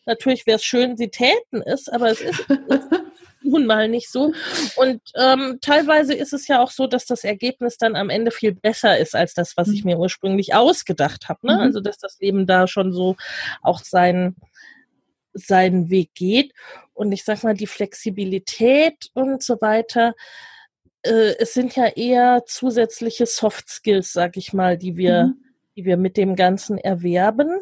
Natürlich 0.07 0.47
wäre 0.47 0.57
es 0.57 0.65
schön, 0.65 0.97
sie 0.97 1.09
täten 1.09 1.63
es, 1.63 1.89
aber 1.89 2.11
es 2.11 2.21
ist, 2.21 2.45
nun 3.47 3.67
mal 3.67 3.89
nicht 3.89 4.11
so. 4.11 4.33
Und 4.77 5.01
ähm, 5.15 5.59
teilweise 5.61 6.15
ist 6.15 6.33
es 6.33 6.49
ja 6.49 6.63
auch 6.63 6.71
so, 6.71 6.87
dass 6.87 7.07
das 7.07 7.25
Ergebnis 7.25 7.79
dann 7.79 7.97
am 7.97 8.11
Ende 8.11 8.31
viel 8.31 8.55
besser 8.55 8.99
ist 8.99 9.15
als 9.15 9.35
das, 9.35 9.57
was 9.57 9.69
ich 9.69 9.85
mhm. 9.85 9.93
mir 9.93 9.99
ursprünglich 9.99 10.55
ausgedacht 10.55 11.29
habe. 11.29 11.47
Ne? 11.47 11.55
Mhm. 11.55 11.61
Also 11.61 11.81
dass 11.81 11.99
das 11.99 12.19
Leben 12.21 12.47
da 12.47 12.67
schon 12.67 12.93
so 12.93 13.17
auch 13.63 13.81
seinen 13.81 14.37
seinen 15.37 15.91
Weg 15.91 16.15
geht. 16.15 16.53
Und 16.95 17.13
ich 17.13 17.25
sag 17.25 17.45
mal, 17.45 17.55
die 17.55 17.67
Flexibilität 17.67 19.11
und 19.13 19.43
so 19.43 19.61
weiter, 19.61 20.15
äh, 21.03 21.35
es 21.39 21.55
sind 21.55 21.77
ja 21.77 21.87
eher 21.87 22.45
zusätzliche 22.47 23.27
Soft 23.27 23.69
Skills, 23.69 24.13
sag 24.13 24.37
ich 24.37 24.53
mal, 24.53 24.79
die 24.79 24.97
wir, 24.97 25.27
mhm. 25.27 25.45
die 25.77 25.85
wir 25.85 25.97
mit 25.97 26.17
dem 26.17 26.37
Ganzen 26.37 26.79
erwerben. 26.79 27.61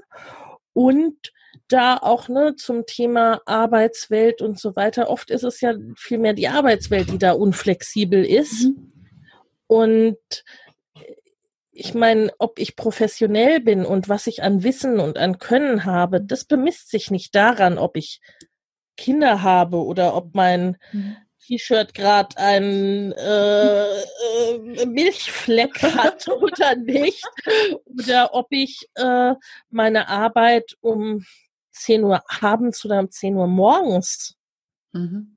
Und 0.73 1.33
da 1.69 1.97
auch 1.97 2.29
ne, 2.29 2.57
zum 2.57 2.87
Thema 2.87 3.41
Arbeitswelt 3.47 4.43
und 4.43 4.59
so 4.59 4.77
weiter. 4.77 5.11
Oft 5.11 5.31
ist 5.31 5.43
es 5.43 5.61
ja 5.61 5.75
vielmehr 5.97 6.33
die 6.33 6.49
Arbeitswelt, 6.49 7.11
die 7.11 7.19
da 7.19 7.33
unflexibel 7.33 8.25
ist. 8.25 8.65
Mhm. 8.65 8.93
Und 9.67 10.45
ich 11.73 11.95
meine, 11.95 12.31
ob 12.39 12.59
ich 12.59 12.77
professionell 12.77 13.61
bin 13.61 13.85
und 13.85 14.09
was 14.09 14.27
ich 14.27 14.43
an 14.43 14.63
Wissen 14.63 15.01
und 15.01 15.19
an 15.19 15.39
Können 15.39 15.85
habe, 15.85 16.21
das 16.21 16.45
bemisst 16.45 16.91
sich 16.91 17.11
nicht 17.11 17.35
daran, 17.35 17.79
ob 17.79 17.97
ich 17.97 18.21
Kinder 18.97 19.43
habe 19.43 19.79
oder 19.79 20.15
ob 20.15 20.35
mein 20.35 20.77
mhm. 20.93 21.17
T-Shirt 21.47 21.95
gerade 21.95 22.37
einen 22.39 23.13
äh, 23.13 23.85
äh, 23.85 24.87
Milchfleck 24.87 25.83
hat 25.83 26.29
oder 26.41 26.77
nicht. 26.77 27.25
Oder 27.85 28.35
ob 28.35 28.47
ich 28.51 28.89
äh, 28.95 29.35
meine 29.71 30.09
Arbeit 30.09 30.77
um 30.81 31.25
10 31.75 32.04
Uhr 32.04 32.23
abends 32.40 32.85
oder 32.85 33.00
um 33.00 33.11
10 33.11 33.35
Uhr 33.37 33.47
morgens 33.47 34.37
mhm. 34.93 35.37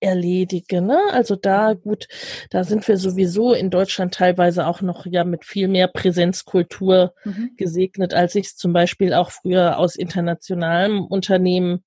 erledige. 0.00 0.80
Ne? 0.80 0.98
Also 1.12 1.36
da 1.36 1.74
gut, 1.74 2.06
da 2.50 2.64
sind 2.64 2.86
wir 2.86 2.96
sowieso 2.96 3.52
in 3.52 3.70
Deutschland 3.70 4.14
teilweise 4.14 4.66
auch 4.66 4.80
noch 4.80 5.06
ja 5.06 5.24
mit 5.24 5.44
viel 5.44 5.68
mehr 5.68 5.88
Präsenzkultur 5.88 7.14
mhm. 7.24 7.50
gesegnet, 7.56 8.14
als 8.14 8.34
ich 8.34 8.46
es 8.46 8.56
zum 8.56 8.72
Beispiel 8.72 9.14
auch 9.14 9.30
früher 9.30 9.78
aus 9.78 9.96
internationalem 9.96 11.04
Unternehmen 11.04 11.84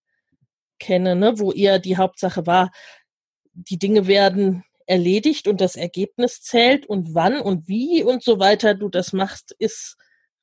kenne, 0.80 1.16
ne? 1.16 1.40
wo 1.40 1.52
eher 1.52 1.80
die 1.80 1.98
Hauptsache 1.98 2.46
war, 2.46 2.72
die 3.54 3.80
Dinge 3.80 4.08
werden 4.08 4.64
erledigt 4.86 5.48
und 5.48 5.60
das 5.60 5.76
Ergebnis 5.76 6.42
zählt 6.42 6.86
und 6.86 7.14
wann 7.14 7.40
und 7.40 7.68
wie 7.68 8.04
und 8.04 8.24
so 8.24 8.40
weiter 8.40 8.74
du 8.74 8.90
das 8.90 9.12
machst, 9.14 9.56
ist 9.60 9.98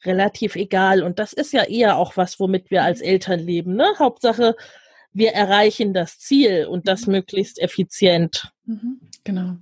relativ 0.05 0.57
egal. 0.57 1.03
Und 1.03 1.19
das 1.19 1.33
ist 1.33 1.53
ja 1.53 1.65
eher 1.65 1.97
auch 1.97 2.17
was, 2.17 2.39
womit 2.41 2.71
wir 2.71 2.83
als 2.83 3.01
Eltern 3.01 3.41
leben. 3.41 3.75
Ne? 3.75 3.87
Hauptsache, 3.99 4.57
wir 5.13 5.33
erreichen 5.33 5.95
das 5.95 6.19
Ziel 6.19 6.67
und 6.67 6.89
das 6.89 7.07
mhm. 7.07 7.13
möglichst 7.13 7.61
effizient. 7.61 8.53
Mhm, 8.67 9.01
genau. 9.23 9.57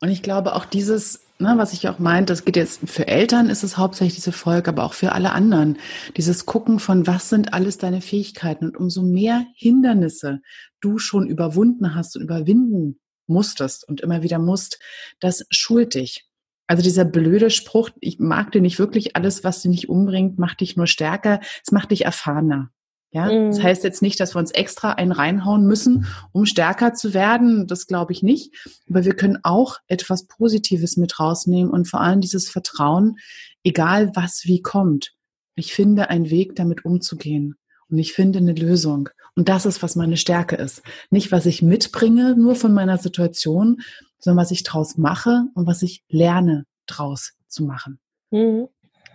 Und 0.00 0.10
ich 0.10 0.22
glaube 0.22 0.54
auch 0.54 0.66
dieses, 0.66 1.24
ne, 1.38 1.54
was 1.56 1.72
ich 1.72 1.88
auch 1.88 1.98
meinte, 1.98 2.32
das 2.32 2.44
geht 2.44 2.56
jetzt 2.56 2.88
für 2.88 3.08
Eltern 3.08 3.48
ist 3.48 3.64
es 3.64 3.78
hauptsächlich 3.78 4.16
diese 4.16 4.32
Folge, 4.32 4.70
aber 4.70 4.84
auch 4.84 4.92
für 4.92 5.12
alle 5.12 5.32
anderen. 5.32 5.78
Dieses 6.16 6.46
Gucken 6.46 6.78
von, 6.78 7.06
was 7.06 7.28
sind 7.30 7.54
alles 7.54 7.78
deine 7.78 8.02
Fähigkeiten 8.02 8.66
und 8.66 8.76
umso 8.76 9.02
mehr 9.02 9.46
Hindernisse 9.56 10.40
du 10.80 10.98
schon 10.98 11.26
überwunden 11.26 11.94
hast 11.94 12.16
und 12.16 12.22
überwinden 12.22 13.00
musstest 13.26 13.88
und 13.88 14.00
immer 14.00 14.22
wieder 14.22 14.38
musst, 14.38 14.78
das 15.20 15.44
schult 15.50 15.94
dich. 15.94 16.27
Also 16.68 16.82
dieser 16.82 17.04
blöde 17.04 17.50
Spruch, 17.50 17.90
ich 18.00 18.20
mag 18.20 18.52
dir 18.52 18.60
nicht 18.60 18.78
wirklich 18.78 19.16
alles, 19.16 19.42
was 19.42 19.62
dich 19.62 19.70
nicht 19.70 19.88
umbringt, 19.88 20.38
macht 20.38 20.60
dich 20.60 20.76
nur 20.76 20.86
stärker, 20.86 21.40
es 21.64 21.72
macht 21.72 21.90
dich 21.90 22.04
erfahrener. 22.04 22.70
Ja, 23.10 23.32
mhm. 23.32 23.50
das 23.50 23.62
heißt 23.62 23.84
jetzt 23.84 24.02
nicht, 24.02 24.20
dass 24.20 24.34
wir 24.34 24.38
uns 24.38 24.50
extra 24.50 24.92
einen 24.92 25.12
reinhauen 25.12 25.66
müssen, 25.66 26.06
um 26.32 26.44
stärker 26.44 26.92
zu 26.92 27.14
werden. 27.14 27.66
Das 27.66 27.86
glaube 27.86 28.12
ich 28.12 28.22
nicht. 28.22 28.54
Aber 28.88 29.04
wir 29.04 29.14
können 29.14 29.38
auch 29.44 29.78
etwas 29.86 30.26
Positives 30.26 30.98
mit 30.98 31.18
rausnehmen 31.18 31.72
und 31.72 31.88
vor 31.88 32.02
allem 32.02 32.20
dieses 32.20 32.50
Vertrauen, 32.50 33.16
egal 33.64 34.14
was 34.14 34.42
wie 34.44 34.60
kommt. 34.60 35.14
Ich 35.54 35.72
finde 35.72 36.10
einen 36.10 36.28
Weg, 36.28 36.54
damit 36.54 36.84
umzugehen. 36.84 37.56
Und 37.88 37.98
ich 37.98 38.12
finde 38.12 38.40
eine 38.40 38.52
Lösung. 38.52 39.08
Und 39.38 39.48
das 39.48 39.66
ist, 39.66 39.84
was 39.84 39.94
meine 39.94 40.16
Stärke 40.16 40.56
ist. 40.56 40.82
Nicht, 41.10 41.30
was 41.30 41.46
ich 41.46 41.62
mitbringe, 41.62 42.34
nur 42.34 42.56
von 42.56 42.74
meiner 42.74 42.98
Situation, 42.98 43.82
sondern 44.18 44.42
was 44.42 44.50
ich 44.50 44.64
draus 44.64 44.98
mache 44.98 45.44
und 45.54 45.64
was 45.68 45.82
ich 45.82 46.02
lerne, 46.08 46.66
draus 46.86 47.34
zu 47.46 47.62
machen. 47.62 48.00
Mhm. 48.32 48.66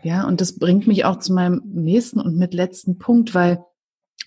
Ja, 0.01 0.25
und 0.25 0.39
das 0.39 0.57
bringt 0.57 0.87
mich 0.87 1.03
auch 1.03 1.19
zu 1.19 1.33
meinem 1.33 1.61
nächsten 1.65 2.21
und 2.21 2.37
mit 2.37 2.53
letzten 2.53 2.97
Punkt, 2.99 3.35
weil 3.35 3.65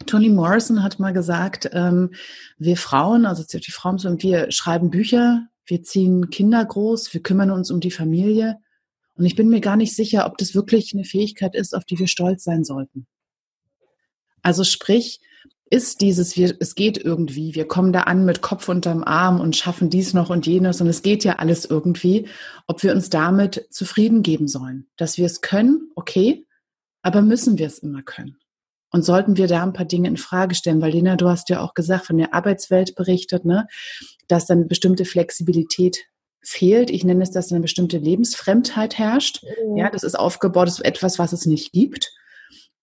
Toni 0.04 0.28
Morrison 0.28 0.82
hat 0.82 0.98
mal 0.98 1.14
gesagt, 1.14 1.70
ähm, 1.72 2.10
wir 2.58 2.76
Frauen, 2.76 3.24
also 3.24 3.42
die 3.42 3.72
Frauen, 3.72 3.98
wir 4.20 4.50
schreiben 4.50 4.90
Bücher, 4.90 5.46
wir 5.64 5.82
ziehen 5.82 6.28
Kinder 6.28 6.62
groß, 6.62 7.14
wir 7.14 7.22
kümmern 7.22 7.50
uns 7.50 7.70
um 7.70 7.80
die 7.80 7.90
Familie. 7.90 8.58
Und 9.14 9.24
ich 9.24 9.34
bin 9.34 9.48
mir 9.48 9.62
gar 9.62 9.76
nicht 9.76 9.96
sicher, 9.96 10.26
ob 10.26 10.36
das 10.36 10.54
wirklich 10.54 10.92
eine 10.92 11.04
Fähigkeit 11.04 11.54
ist, 11.54 11.74
auf 11.74 11.86
die 11.86 11.98
wir 11.98 12.06
stolz 12.06 12.44
sein 12.44 12.64
sollten. 12.64 13.06
Also 14.42 14.62
sprich, 14.62 15.20
ist 15.68 16.00
dieses, 16.00 16.36
wir, 16.36 16.56
es 16.60 16.74
geht 16.74 16.96
irgendwie, 16.96 17.54
wir 17.54 17.66
kommen 17.66 17.92
da 17.92 18.02
an 18.02 18.24
mit 18.24 18.40
Kopf 18.40 18.68
unterm 18.68 19.02
Arm 19.02 19.40
und 19.40 19.56
schaffen 19.56 19.90
dies 19.90 20.14
noch 20.14 20.30
und 20.30 20.46
jenes 20.46 20.80
und 20.80 20.86
es 20.86 21.02
geht 21.02 21.24
ja 21.24 21.36
alles 21.36 21.64
irgendwie, 21.64 22.28
ob 22.66 22.82
wir 22.82 22.92
uns 22.92 23.10
damit 23.10 23.66
zufrieden 23.70 24.22
geben 24.22 24.46
sollen. 24.46 24.86
Dass 24.96 25.18
wir 25.18 25.26
es 25.26 25.40
können, 25.40 25.90
okay, 25.96 26.46
aber 27.02 27.22
müssen 27.22 27.58
wir 27.58 27.66
es 27.66 27.80
immer 27.80 28.02
können? 28.02 28.36
Und 28.92 29.04
sollten 29.04 29.36
wir 29.36 29.48
da 29.48 29.64
ein 29.64 29.72
paar 29.72 29.86
Dinge 29.86 30.08
in 30.08 30.16
Frage 30.16 30.54
stellen, 30.54 30.80
weil 30.80 30.92
Lena, 30.92 31.16
du 31.16 31.28
hast 31.28 31.48
ja 31.50 31.60
auch 31.60 31.74
gesagt, 31.74 32.06
von 32.06 32.16
der 32.16 32.32
Arbeitswelt 32.32 32.94
berichtet, 32.94 33.44
ne, 33.44 33.66
dass 34.28 34.46
dann 34.46 34.68
bestimmte 34.68 35.04
Flexibilität 35.04 36.06
fehlt. 36.42 36.90
Ich 36.90 37.02
nenne 37.02 37.24
es, 37.24 37.32
dass 37.32 37.50
eine 37.50 37.60
bestimmte 37.60 37.98
Lebensfremdheit 37.98 38.98
herrscht. 38.98 39.44
Mhm. 39.66 39.76
Ja, 39.76 39.90
das 39.90 40.04
ist 40.04 40.16
aufgebaut, 40.16 40.68
das 40.68 40.78
ist 40.78 40.84
etwas, 40.84 41.18
was 41.18 41.32
es 41.32 41.44
nicht 41.44 41.72
gibt. 41.72 42.12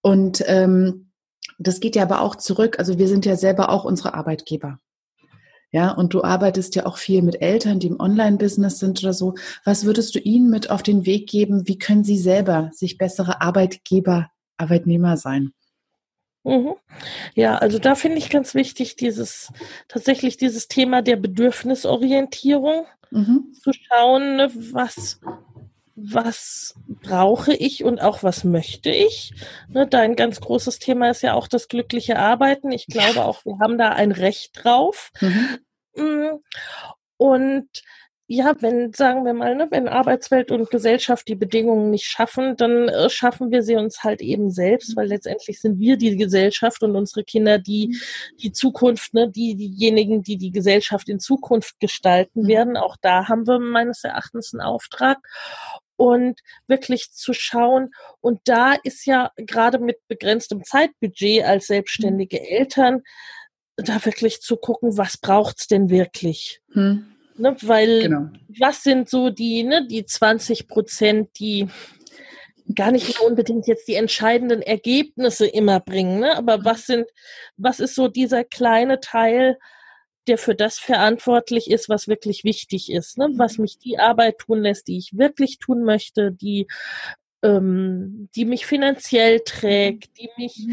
Und 0.02 0.44
ähm, 0.48 1.12
das 1.60 1.79
geht 1.79 1.95
ja 1.95 2.03
aber 2.03 2.22
auch 2.22 2.36
zurück. 2.36 2.79
Also 2.79 2.98
wir 2.98 3.07
sind 3.07 3.25
ja 3.25 3.36
selber 3.36 3.69
auch 3.69 3.86
unsere 3.86 4.13
Arbeitgeber. 4.13 4.79
Ja, 5.72 5.91
und 5.91 6.13
du 6.13 6.24
arbeitest 6.24 6.75
ja 6.75 6.86
auch 6.86 6.98
viel 6.98 7.24
mit 7.24 7.41
Eltern, 7.41 7.79
die 7.79 7.88
im 7.88 8.00
Online-Business 8.00 8.77
sind 8.77 9.01
oder 9.03 9.13
so. 9.13 9.33
Was 9.65 9.86
würdest 9.86 10.13
du 10.13 10.19
ihnen 10.19 10.51
mit 10.51 10.69
auf 10.69 10.83
den 10.83 11.07
Weg 11.07 11.27
geben? 11.27 11.67
Wie 11.67 11.79
können 11.79 12.03
sie 12.03 12.19
selber 12.19 12.69
sich 12.74 13.00
bessere 13.00 13.41
Arbeitgeber, 13.41 14.29
Arbeitnehmer 14.57 15.17
sein? 15.17 15.51
Mhm. 16.43 16.75
Ja, 17.33 17.57
also 17.57 17.79
da 17.79 17.95
finde 17.95 18.19
ich 18.19 18.29
ganz 18.29 18.53
wichtig, 18.53 18.98
dieses 18.98 19.51
tatsächlich 19.88 20.38
dieses 20.38 20.67
Thema 20.67 21.01
der 21.01 21.15
Bedürfnisorientierung 21.15 22.86
mhm. 23.10 23.53
zu 23.60 23.72
schauen, 23.74 24.36
ne, 24.36 24.51
was 24.53 25.19
was 25.96 26.75
brauche 27.03 27.53
ich 27.53 27.83
und 27.83 28.01
auch 28.01 28.24
was 28.24 28.44
möchte 28.44 28.89
ich. 28.89 29.33
Ne, 29.70 29.87
dein 29.87 30.16
ganz 30.16 30.42
großes 30.42 30.79
Thema 30.79 31.11
ist 31.11 31.22
ja 31.22 31.33
auch 31.33 31.48
das 31.48 31.68
glückliche 31.68 32.18
Arbeiten. 32.18 32.72
Ich 32.72 32.87
glaube 32.87 33.16
ja. 33.18 33.25
auch, 33.25 33.46
wir 33.46 33.59
haben 33.59 33.77
da 33.77 33.89
ein 33.89 34.11
Recht 34.11 34.63
drauf. 34.63 35.11
Mhm. 35.22 35.59
Mm. 35.96 36.39
Und 37.18 37.70
ja, 38.27 38.55
wenn, 38.61 38.94
sagen 38.94 39.25
wir 39.25 39.33
mal, 39.33 39.53
ne, 39.55 39.68
wenn 39.70 39.87
Arbeitswelt 39.87 40.50
und 40.50 40.72
Gesellschaft 40.72 41.27
die 41.27 41.35
Bedingungen 41.35 41.92
nicht 41.92 42.05
schaffen, 42.05 42.55
dann 42.55 42.87
äh, 42.87 43.09
schaffen 43.09 43.51
wir 43.51 43.63
sie 43.63 43.75
uns 43.75 44.03
halt 44.03 44.22
eben 44.22 44.50
selbst, 44.50 44.96
weil 44.96 45.07
letztendlich 45.07 45.59
sind 45.59 45.77
wir 45.79 45.98
die 45.98 46.16
Gesellschaft 46.16 46.81
und 46.83 46.96
unsere 46.96 47.24
Kinder 47.25 47.59
die, 47.59 48.00
die 48.42 48.53
Zukunft, 48.53 49.13
ne, 49.13 49.29
die, 49.29 49.55
diejenigen, 49.55 50.24
die 50.24 50.37
die 50.37 50.51
Gesellschaft 50.51 51.09
in 51.09 51.20
Zukunft 51.20 51.79
gestalten 51.79 52.44
mhm. 52.44 52.48
werden. 52.48 52.77
Auch 52.77 52.96
da 53.01 53.27
haben 53.27 53.46
wir 53.46 53.59
meines 53.59 54.03
Erachtens 54.03 54.53
einen 54.53 54.61
Auftrag 54.61 55.20
und 55.96 56.40
wirklich 56.68 57.12
zu 57.12 57.34
schauen. 57.34 57.92
Und 58.22 58.40
da 58.46 58.74
ist 58.84 59.06
ja 59.06 59.32
gerade 59.38 59.79
mit 59.79 59.98
begrenztem 60.08 60.64
Zeitbudget 60.64 61.44
als 61.44 61.68
selbstständige 61.68 62.40
mhm. 62.40 62.46
Eltern 62.46 63.01
da 63.75 64.03
wirklich 64.06 64.42
zu 64.42 64.58
gucken, 64.58 64.98
was 64.98 65.18
braucht's 65.18 65.68
denn 65.68 65.90
wirklich? 65.90 66.62
Hm. 66.74 67.08
Ne, 67.36 67.56
weil 67.62 68.03
genau. 68.03 68.29
was 68.60 68.84
sind 68.84 69.10
so 69.10 69.32
die, 69.32 69.64
ne, 69.64 69.88
die 69.88 70.06
20 70.06 70.68
Prozent, 70.68 71.29
die 71.40 71.68
gar 72.75 72.92
nicht 72.92 73.20
unbedingt 73.20 73.68
jetzt 73.68 73.88
die 73.88 73.96
entscheidenden 73.96 74.62
Ergebnisse 74.62 75.48
immer 75.48 75.79
bringen, 75.79 76.20
ne? 76.20 76.38
aber 76.38 76.64
was 76.64 76.86
sind, 76.86 77.08
was 77.58 77.79
ist 77.79 77.96
so 77.96 78.08
dieser 78.08 78.44
kleine 78.44 79.00
Teil, 79.00 79.58
der 80.27 80.38
für 80.38 80.55
das 80.55 80.79
verantwortlich 80.79 81.70
ist, 81.70 81.90
was 81.90 82.07
wirklich 82.07 82.44
wichtig 82.44 82.92
ist, 82.92 83.18
ne? 83.18 83.29
was 83.36 83.57
mich 83.57 83.77
die 83.77 84.00
Arbeit 84.00 84.40
tun 84.40 84.62
lässt, 84.62 84.88
die 84.88 84.98
ich 84.98 85.18
wirklich 85.18 85.59
tun 85.59 85.83
möchte, 85.83 86.31
die, 86.31 86.68
ähm, 87.42 88.29
die 88.36 88.46
mich 88.46 88.66
finanziell 88.66 89.42
trägt, 89.42 90.18
die 90.18 90.29
mich 90.38 90.68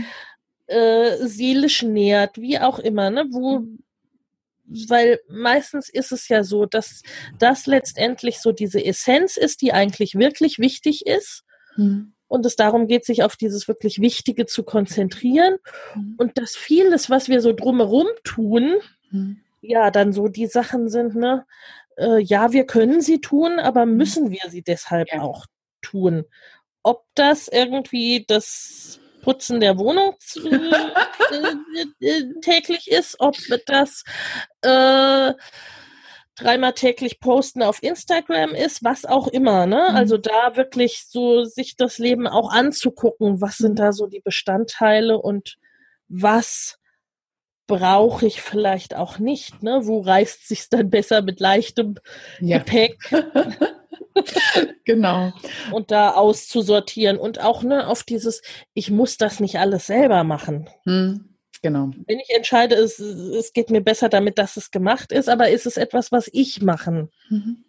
äh, 0.66 1.16
seelisch 1.26 1.82
nährt, 1.82 2.40
wie 2.40 2.58
auch 2.58 2.78
immer, 2.78 3.10
ne? 3.10 3.26
wo 3.30 3.66
weil 4.88 5.20
meistens 5.28 5.88
ist 5.88 6.12
es 6.12 6.28
ja 6.28 6.44
so, 6.44 6.64
dass 6.64 7.02
das 7.38 7.66
letztendlich 7.66 8.38
so 8.38 8.52
diese 8.52 8.84
Essenz 8.84 9.36
ist, 9.36 9.62
die 9.62 9.72
eigentlich 9.72 10.14
wirklich 10.14 10.58
wichtig 10.58 11.06
ist. 11.06 11.42
Hm. 11.74 12.12
Und 12.28 12.46
es 12.46 12.54
darum 12.54 12.86
geht, 12.86 13.04
sich 13.04 13.24
auf 13.24 13.36
dieses 13.36 13.66
wirklich 13.66 14.00
Wichtige 14.00 14.46
zu 14.46 14.62
konzentrieren. 14.62 15.56
Und 16.16 16.38
dass 16.38 16.54
vieles, 16.54 17.10
was 17.10 17.28
wir 17.28 17.40
so 17.40 17.52
drumherum 17.52 18.06
tun, 18.22 18.76
hm. 19.10 19.40
ja, 19.60 19.90
dann 19.90 20.12
so 20.12 20.28
die 20.28 20.46
Sachen 20.46 20.88
sind, 20.88 21.14
ne, 21.14 21.46
äh, 21.96 22.20
ja, 22.20 22.52
wir 22.52 22.66
können 22.66 23.00
sie 23.00 23.20
tun, 23.20 23.58
aber 23.58 23.82
hm. 23.82 23.96
müssen 23.96 24.30
wir 24.30 24.50
sie 24.50 24.62
deshalb 24.62 25.12
ja. 25.12 25.20
auch 25.20 25.46
tun. 25.82 26.24
Ob 26.82 27.04
das 27.14 27.48
irgendwie 27.48 28.24
das 28.26 29.00
Putzen 29.22 29.60
der 29.60 29.78
Wohnung 29.78 30.16
äh, 30.36 32.06
äh, 32.06 32.24
täglich 32.40 32.90
ist, 32.90 33.16
ob 33.18 33.36
das 33.66 34.04
äh, 34.62 35.34
dreimal 36.36 36.72
täglich 36.72 37.20
posten 37.20 37.62
auf 37.62 37.82
Instagram 37.82 38.54
ist, 38.54 38.82
was 38.82 39.04
auch 39.04 39.28
immer. 39.28 39.66
Ne? 39.66 39.88
Mhm. 39.90 39.96
Also 39.96 40.16
da 40.16 40.56
wirklich 40.56 41.04
so 41.06 41.44
sich 41.44 41.76
das 41.76 41.98
Leben 41.98 42.26
auch 42.26 42.50
anzugucken, 42.50 43.40
was 43.40 43.58
sind 43.58 43.78
da 43.78 43.92
so 43.92 44.06
die 44.06 44.20
Bestandteile 44.20 45.18
und 45.18 45.58
was 46.08 46.78
brauche 47.70 48.26
ich 48.26 48.42
vielleicht 48.42 48.96
auch 48.96 49.18
nicht. 49.18 49.62
Ne? 49.62 49.80
Wo 49.84 50.00
reißt 50.00 50.48
sich 50.48 50.68
dann 50.68 50.90
besser 50.90 51.22
mit 51.22 51.38
leichtem 51.38 51.94
ja. 52.40 52.58
Gepäck? 52.58 52.98
genau. 54.84 55.32
Und 55.70 55.92
da 55.92 56.10
auszusortieren 56.10 57.16
und 57.16 57.40
auch 57.40 57.62
ne, 57.62 57.86
auf 57.86 58.02
dieses, 58.02 58.42
ich 58.74 58.90
muss 58.90 59.16
das 59.16 59.38
nicht 59.38 59.58
alles 59.58 59.86
selber 59.86 60.24
machen. 60.24 60.68
Hm, 60.84 61.36
genau. 61.62 61.90
Wenn 62.06 62.18
ich 62.18 62.30
entscheide, 62.34 62.74
es, 62.74 62.98
es 62.98 63.52
geht 63.52 63.70
mir 63.70 63.82
besser 63.82 64.08
damit, 64.08 64.38
dass 64.38 64.56
es 64.56 64.72
gemacht 64.72 65.12
ist, 65.12 65.28
aber 65.28 65.50
ist 65.50 65.66
es 65.66 65.76
etwas, 65.76 66.10
was 66.10 66.28
ich 66.32 66.60
machen 66.60 67.10
mhm. 67.28 67.64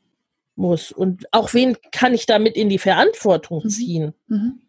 muss? 0.55 0.91
Und 0.91 1.31
auch 1.31 1.53
wen 1.53 1.77
kann 1.91 2.15
ich 2.15 2.25
damit 2.25 2.55
in 2.55 2.69
die 2.69 2.79
Verantwortung 2.79 3.61
mhm. 3.63 3.69
ziehen? 3.69 4.13
Mhm. 4.27 4.61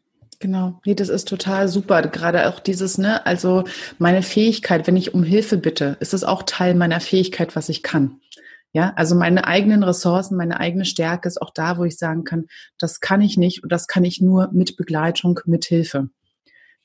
Genau, 0.42 0.80
nee, 0.84 0.96
das 0.96 1.08
ist 1.08 1.28
total 1.28 1.68
super. 1.68 2.02
Gerade 2.02 2.48
auch 2.48 2.58
dieses, 2.58 2.98
ne, 2.98 3.24
also 3.24 3.62
meine 3.98 4.24
Fähigkeit, 4.24 4.88
wenn 4.88 4.96
ich 4.96 5.14
um 5.14 5.22
Hilfe 5.22 5.56
bitte, 5.56 5.96
ist 6.00 6.14
es 6.14 6.24
auch 6.24 6.42
Teil 6.42 6.74
meiner 6.74 6.98
Fähigkeit, 6.98 7.54
was 7.54 7.68
ich 7.68 7.84
kann. 7.84 8.18
Ja, 8.72 8.92
also 8.96 9.14
meine 9.14 9.46
eigenen 9.46 9.84
Ressourcen, 9.84 10.36
meine 10.36 10.58
eigene 10.58 10.84
Stärke 10.84 11.28
ist 11.28 11.40
auch 11.40 11.52
da, 11.54 11.78
wo 11.78 11.84
ich 11.84 11.96
sagen 11.96 12.24
kann, 12.24 12.46
das 12.76 12.98
kann 12.98 13.20
ich 13.20 13.36
nicht 13.36 13.62
und 13.62 13.70
das 13.70 13.86
kann 13.86 14.04
ich 14.04 14.20
nur 14.20 14.50
mit 14.52 14.76
Begleitung, 14.76 15.38
mit 15.46 15.64
Hilfe. 15.64 16.08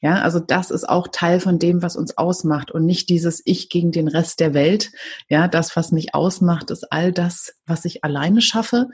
Ja, 0.02 0.22
also 0.22 0.40
das 0.40 0.70
ist 0.70 0.88
auch 0.88 1.08
Teil 1.08 1.40
von 1.40 1.58
dem, 1.58 1.82
was 1.82 1.96
uns 1.96 2.16
ausmacht 2.16 2.70
und 2.70 2.86
nicht 2.86 3.10
dieses 3.10 3.42
Ich 3.44 3.70
gegen 3.70 3.92
den 3.92 4.08
Rest 4.08 4.40
der 4.40 4.54
Welt. 4.54 4.92
Ja, 5.30 5.48
das, 5.48 5.76
was 5.76 5.92
mich 5.92 6.14
ausmacht, 6.14 6.70
ist 6.70 6.92
all 6.92 7.12
das, 7.12 7.56
was 7.66 7.86
ich 7.86 8.04
alleine 8.04 8.42
schaffe. 8.42 8.90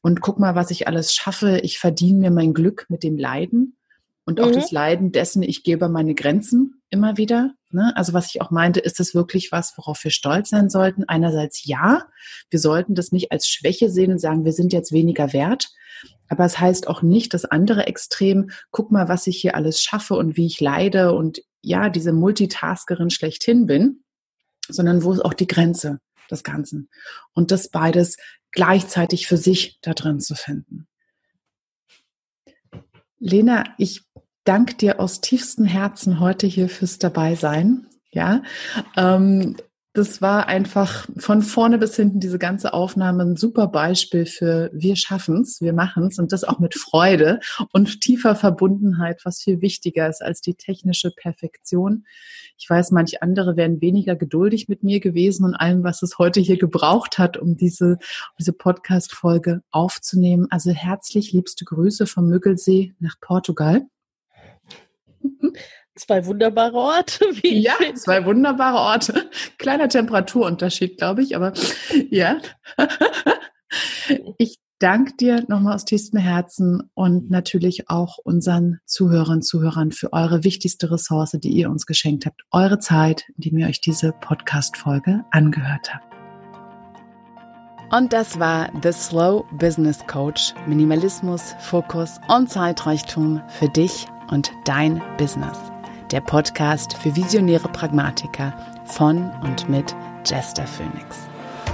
Und 0.00 0.20
guck 0.20 0.38
mal, 0.38 0.54
was 0.54 0.70
ich 0.70 0.86
alles 0.86 1.12
schaffe. 1.12 1.58
Ich 1.64 1.80
verdiene 1.80 2.20
mir 2.20 2.30
mein 2.30 2.54
Glück 2.54 2.86
mit 2.88 3.02
dem 3.02 3.18
Leiden 3.18 3.75
und 4.26 4.40
auch 4.40 4.48
mhm. 4.48 4.54
das 4.54 4.72
Leiden 4.72 5.12
dessen, 5.12 5.42
ich 5.44 5.62
gebe 5.62 5.88
meine 5.88 6.14
Grenzen 6.14 6.82
immer 6.90 7.16
wieder. 7.16 7.54
Ne? 7.70 7.92
Also 7.96 8.12
was 8.12 8.26
ich 8.26 8.42
auch 8.42 8.50
meinte, 8.50 8.80
ist 8.80 8.98
das 8.98 9.14
wirklich 9.14 9.52
was, 9.52 9.72
worauf 9.78 10.02
wir 10.02 10.10
stolz 10.10 10.50
sein 10.50 10.68
sollten? 10.68 11.04
Einerseits 11.04 11.64
ja, 11.64 12.06
wir 12.50 12.58
sollten 12.58 12.96
das 12.96 13.12
nicht 13.12 13.30
als 13.30 13.46
Schwäche 13.46 13.88
sehen 13.88 14.10
und 14.10 14.18
sagen, 14.18 14.44
wir 14.44 14.52
sind 14.52 14.72
jetzt 14.72 14.90
weniger 14.90 15.32
wert. 15.32 15.68
Aber 16.28 16.44
es 16.44 16.58
heißt 16.58 16.88
auch 16.88 17.02
nicht 17.02 17.34
das 17.34 17.44
andere 17.44 17.86
Extrem, 17.86 18.50
guck 18.72 18.90
mal, 18.90 19.08
was 19.08 19.28
ich 19.28 19.40
hier 19.40 19.54
alles 19.54 19.80
schaffe 19.80 20.14
und 20.14 20.36
wie 20.36 20.46
ich 20.46 20.60
leide 20.60 21.14
und 21.14 21.42
ja, 21.62 21.88
diese 21.88 22.12
Multitaskerin 22.12 23.10
schlechthin 23.10 23.66
bin, 23.66 24.02
sondern 24.68 25.04
wo 25.04 25.12
ist 25.12 25.24
auch 25.24 25.34
die 25.34 25.46
Grenze 25.46 26.00
des 26.28 26.42
Ganzen? 26.42 26.88
Und 27.32 27.52
das 27.52 27.68
beides 27.68 28.16
gleichzeitig 28.50 29.28
für 29.28 29.36
sich 29.36 29.78
da 29.82 29.94
drin 29.94 30.18
zu 30.18 30.34
finden. 30.34 30.88
Lena, 33.18 33.64
ich 33.78 34.04
danke 34.46 34.74
dir 34.74 35.00
aus 35.00 35.20
tiefstem 35.20 35.66
Herzen 35.66 36.20
heute 36.20 36.46
hier 36.46 36.68
fürs 36.68 36.98
Dabeisein. 36.98 37.86
Ja, 38.10 38.42
ähm, 38.96 39.56
das 39.96 40.20
war 40.20 40.46
einfach 40.46 41.06
von 41.16 41.40
vorne 41.40 41.78
bis 41.78 41.96
hinten 41.96 42.20
diese 42.20 42.38
ganze 42.38 42.74
Aufnahme 42.74 43.22
ein 43.22 43.36
super 43.36 43.66
Beispiel 43.66 44.26
für 44.26 44.70
wir 44.74 44.94
schaffen's, 44.94 45.62
wir 45.62 45.72
machen's 45.72 46.18
und 46.18 46.32
das 46.32 46.44
auch 46.44 46.58
mit 46.58 46.74
Freude 46.74 47.40
und 47.72 48.02
tiefer 48.02 48.36
Verbundenheit, 48.36 49.22
was 49.24 49.42
viel 49.42 49.62
wichtiger 49.62 50.06
ist 50.06 50.22
als 50.22 50.42
die 50.42 50.54
technische 50.54 51.10
Perfektion. 51.10 52.04
Ich 52.58 52.68
weiß, 52.68 52.90
manche 52.90 53.22
andere 53.22 53.56
wären 53.56 53.80
weniger 53.80 54.16
geduldig 54.16 54.68
mit 54.68 54.82
mir 54.82 55.00
gewesen 55.00 55.46
und 55.46 55.54
allem, 55.54 55.82
was 55.82 56.02
es 56.02 56.18
heute 56.18 56.40
hier 56.40 56.58
gebraucht 56.58 57.16
hat, 57.16 57.38
um 57.38 57.56
diese, 57.56 57.96
diese 58.38 58.52
Podcast-Folge 58.52 59.62
aufzunehmen. 59.70 60.46
Also 60.50 60.72
herzlich 60.72 61.32
liebste 61.32 61.64
Grüße 61.64 62.06
vom 62.06 62.28
Müggelsee 62.28 62.92
nach 62.98 63.14
Portugal. 63.20 63.86
Zwei 65.96 66.26
wunderbare 66.26 66.76
Orte. 66.76 67.24
ja, 67.42 67.72
finde. 67.72 67.94
zwei 67.94 68.26
wunderbare 68.26 68.76
Orte. 68.76 69.30
Kleiner 69.58 69.88
Temperaturunterschied, 69.88 70.98
glaube 70.98 71.22
ich, 71.22 71.34
aber 71.34 71.54
ja. 72.10 72.36
ich 74.36 74.58
danke 74.78 75.14
dir 75.16 75.42
nochmal 75.48 75.74
aus 75.74 75.86
tiefstem 75.86 76.20
Herzen 76.20 76.90
und 76.92 77.30
natürlich 77.30 77.88
auch 77.88 78.18
unseren 78.18 78.78
Zuhörern, 78.84 79.40
Zuhörern 79.40 79.90
für 79.90 80.12
eure 80.12 80.44
wichtigste 80.44 80.90
Ressource, 80.90 81.32
die 81.32 81.48
ihr 81.48 81.70
uns 81.70 81.86
geschenkt 81.86 82.26
habt. 82.26 82.42
Eure 82.50 82.78
Zeit, 82.78 83.24
indem 83.36 83.56
ihr 83.56 83.66
euch 83.66 83.80
diese 83.80 84.12
Podcast-Folge 84.12 85.24
angehört 85.30 85.94
habt. 85.94 86.14
Und 87.90 88.12
das 88.12 88.38
war 88.38 88.70
The 88.82 88.92
Slow 88.92 89.44
Business 89.52 90.04
Coach. 90.06 90.52
Minimalismus, 90.66 91.54
Fokus 91.60 92.20
und 92.28 92.50
Zeitreichtum 92.50 93.40
für 93.48 93.68
dich 93.68 94.06
und 94.30 94.52
dein 94.64 95.02
Business 95.18 95.58
der 96.10 96.20
Podcast 96.20 96.96
für 96.96 97.14
visionäre 97.16 97.68
Pragmatiker 97.68 98.54
von 98.84 99.30
und 99.42 99.68
mit 99.68 99.94
Jester 100.24 100.66
Phoenix. 100.66 101.18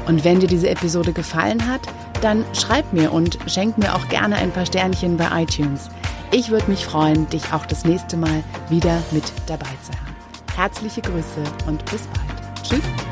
Und 0.06 0.24
wenn 0.24 0.40
dir 0.40 0.48
diese 0.48 0.68
Episode 0.68 1.12
gefallen 1.12 1.68
hat, 1.68 1.82
dann 2.22 2.44
schreib 2.54 2.92
mir 2.92 3.12
und 3.12 3.38
schenk 3.46 3.78
mir 3.78 3.94
auch 3.94 4.08
gerne 4.08 4.36
ein 4.36 4.50
paar 4.50 4.66
Sternchen 4.66 5.16
bei 5.16 5.42
iTunes. 5.42 5.90
Ich 6.30 6.50
würde 6.50 6.70
mich 6.70 6.84
freuen, 6.84 7.28
dich 7.28 7.52
auch 7.52 7.66
das 7.66 7.84
nächste 7.84 8.16
Mal 8.16 8.42
wieder 8.68 9.02
mit 9.10 9.32
dabei 9.46 9.66
zu 9.82 9.92
haben. 9.92 10.16
Herzliche 10.56 11.02
Grüße 11.02 11.42
und 11.66 11.84
bis 11.90 12.06
bald. 12.08 12.62
Tschüss. 12.62 13.11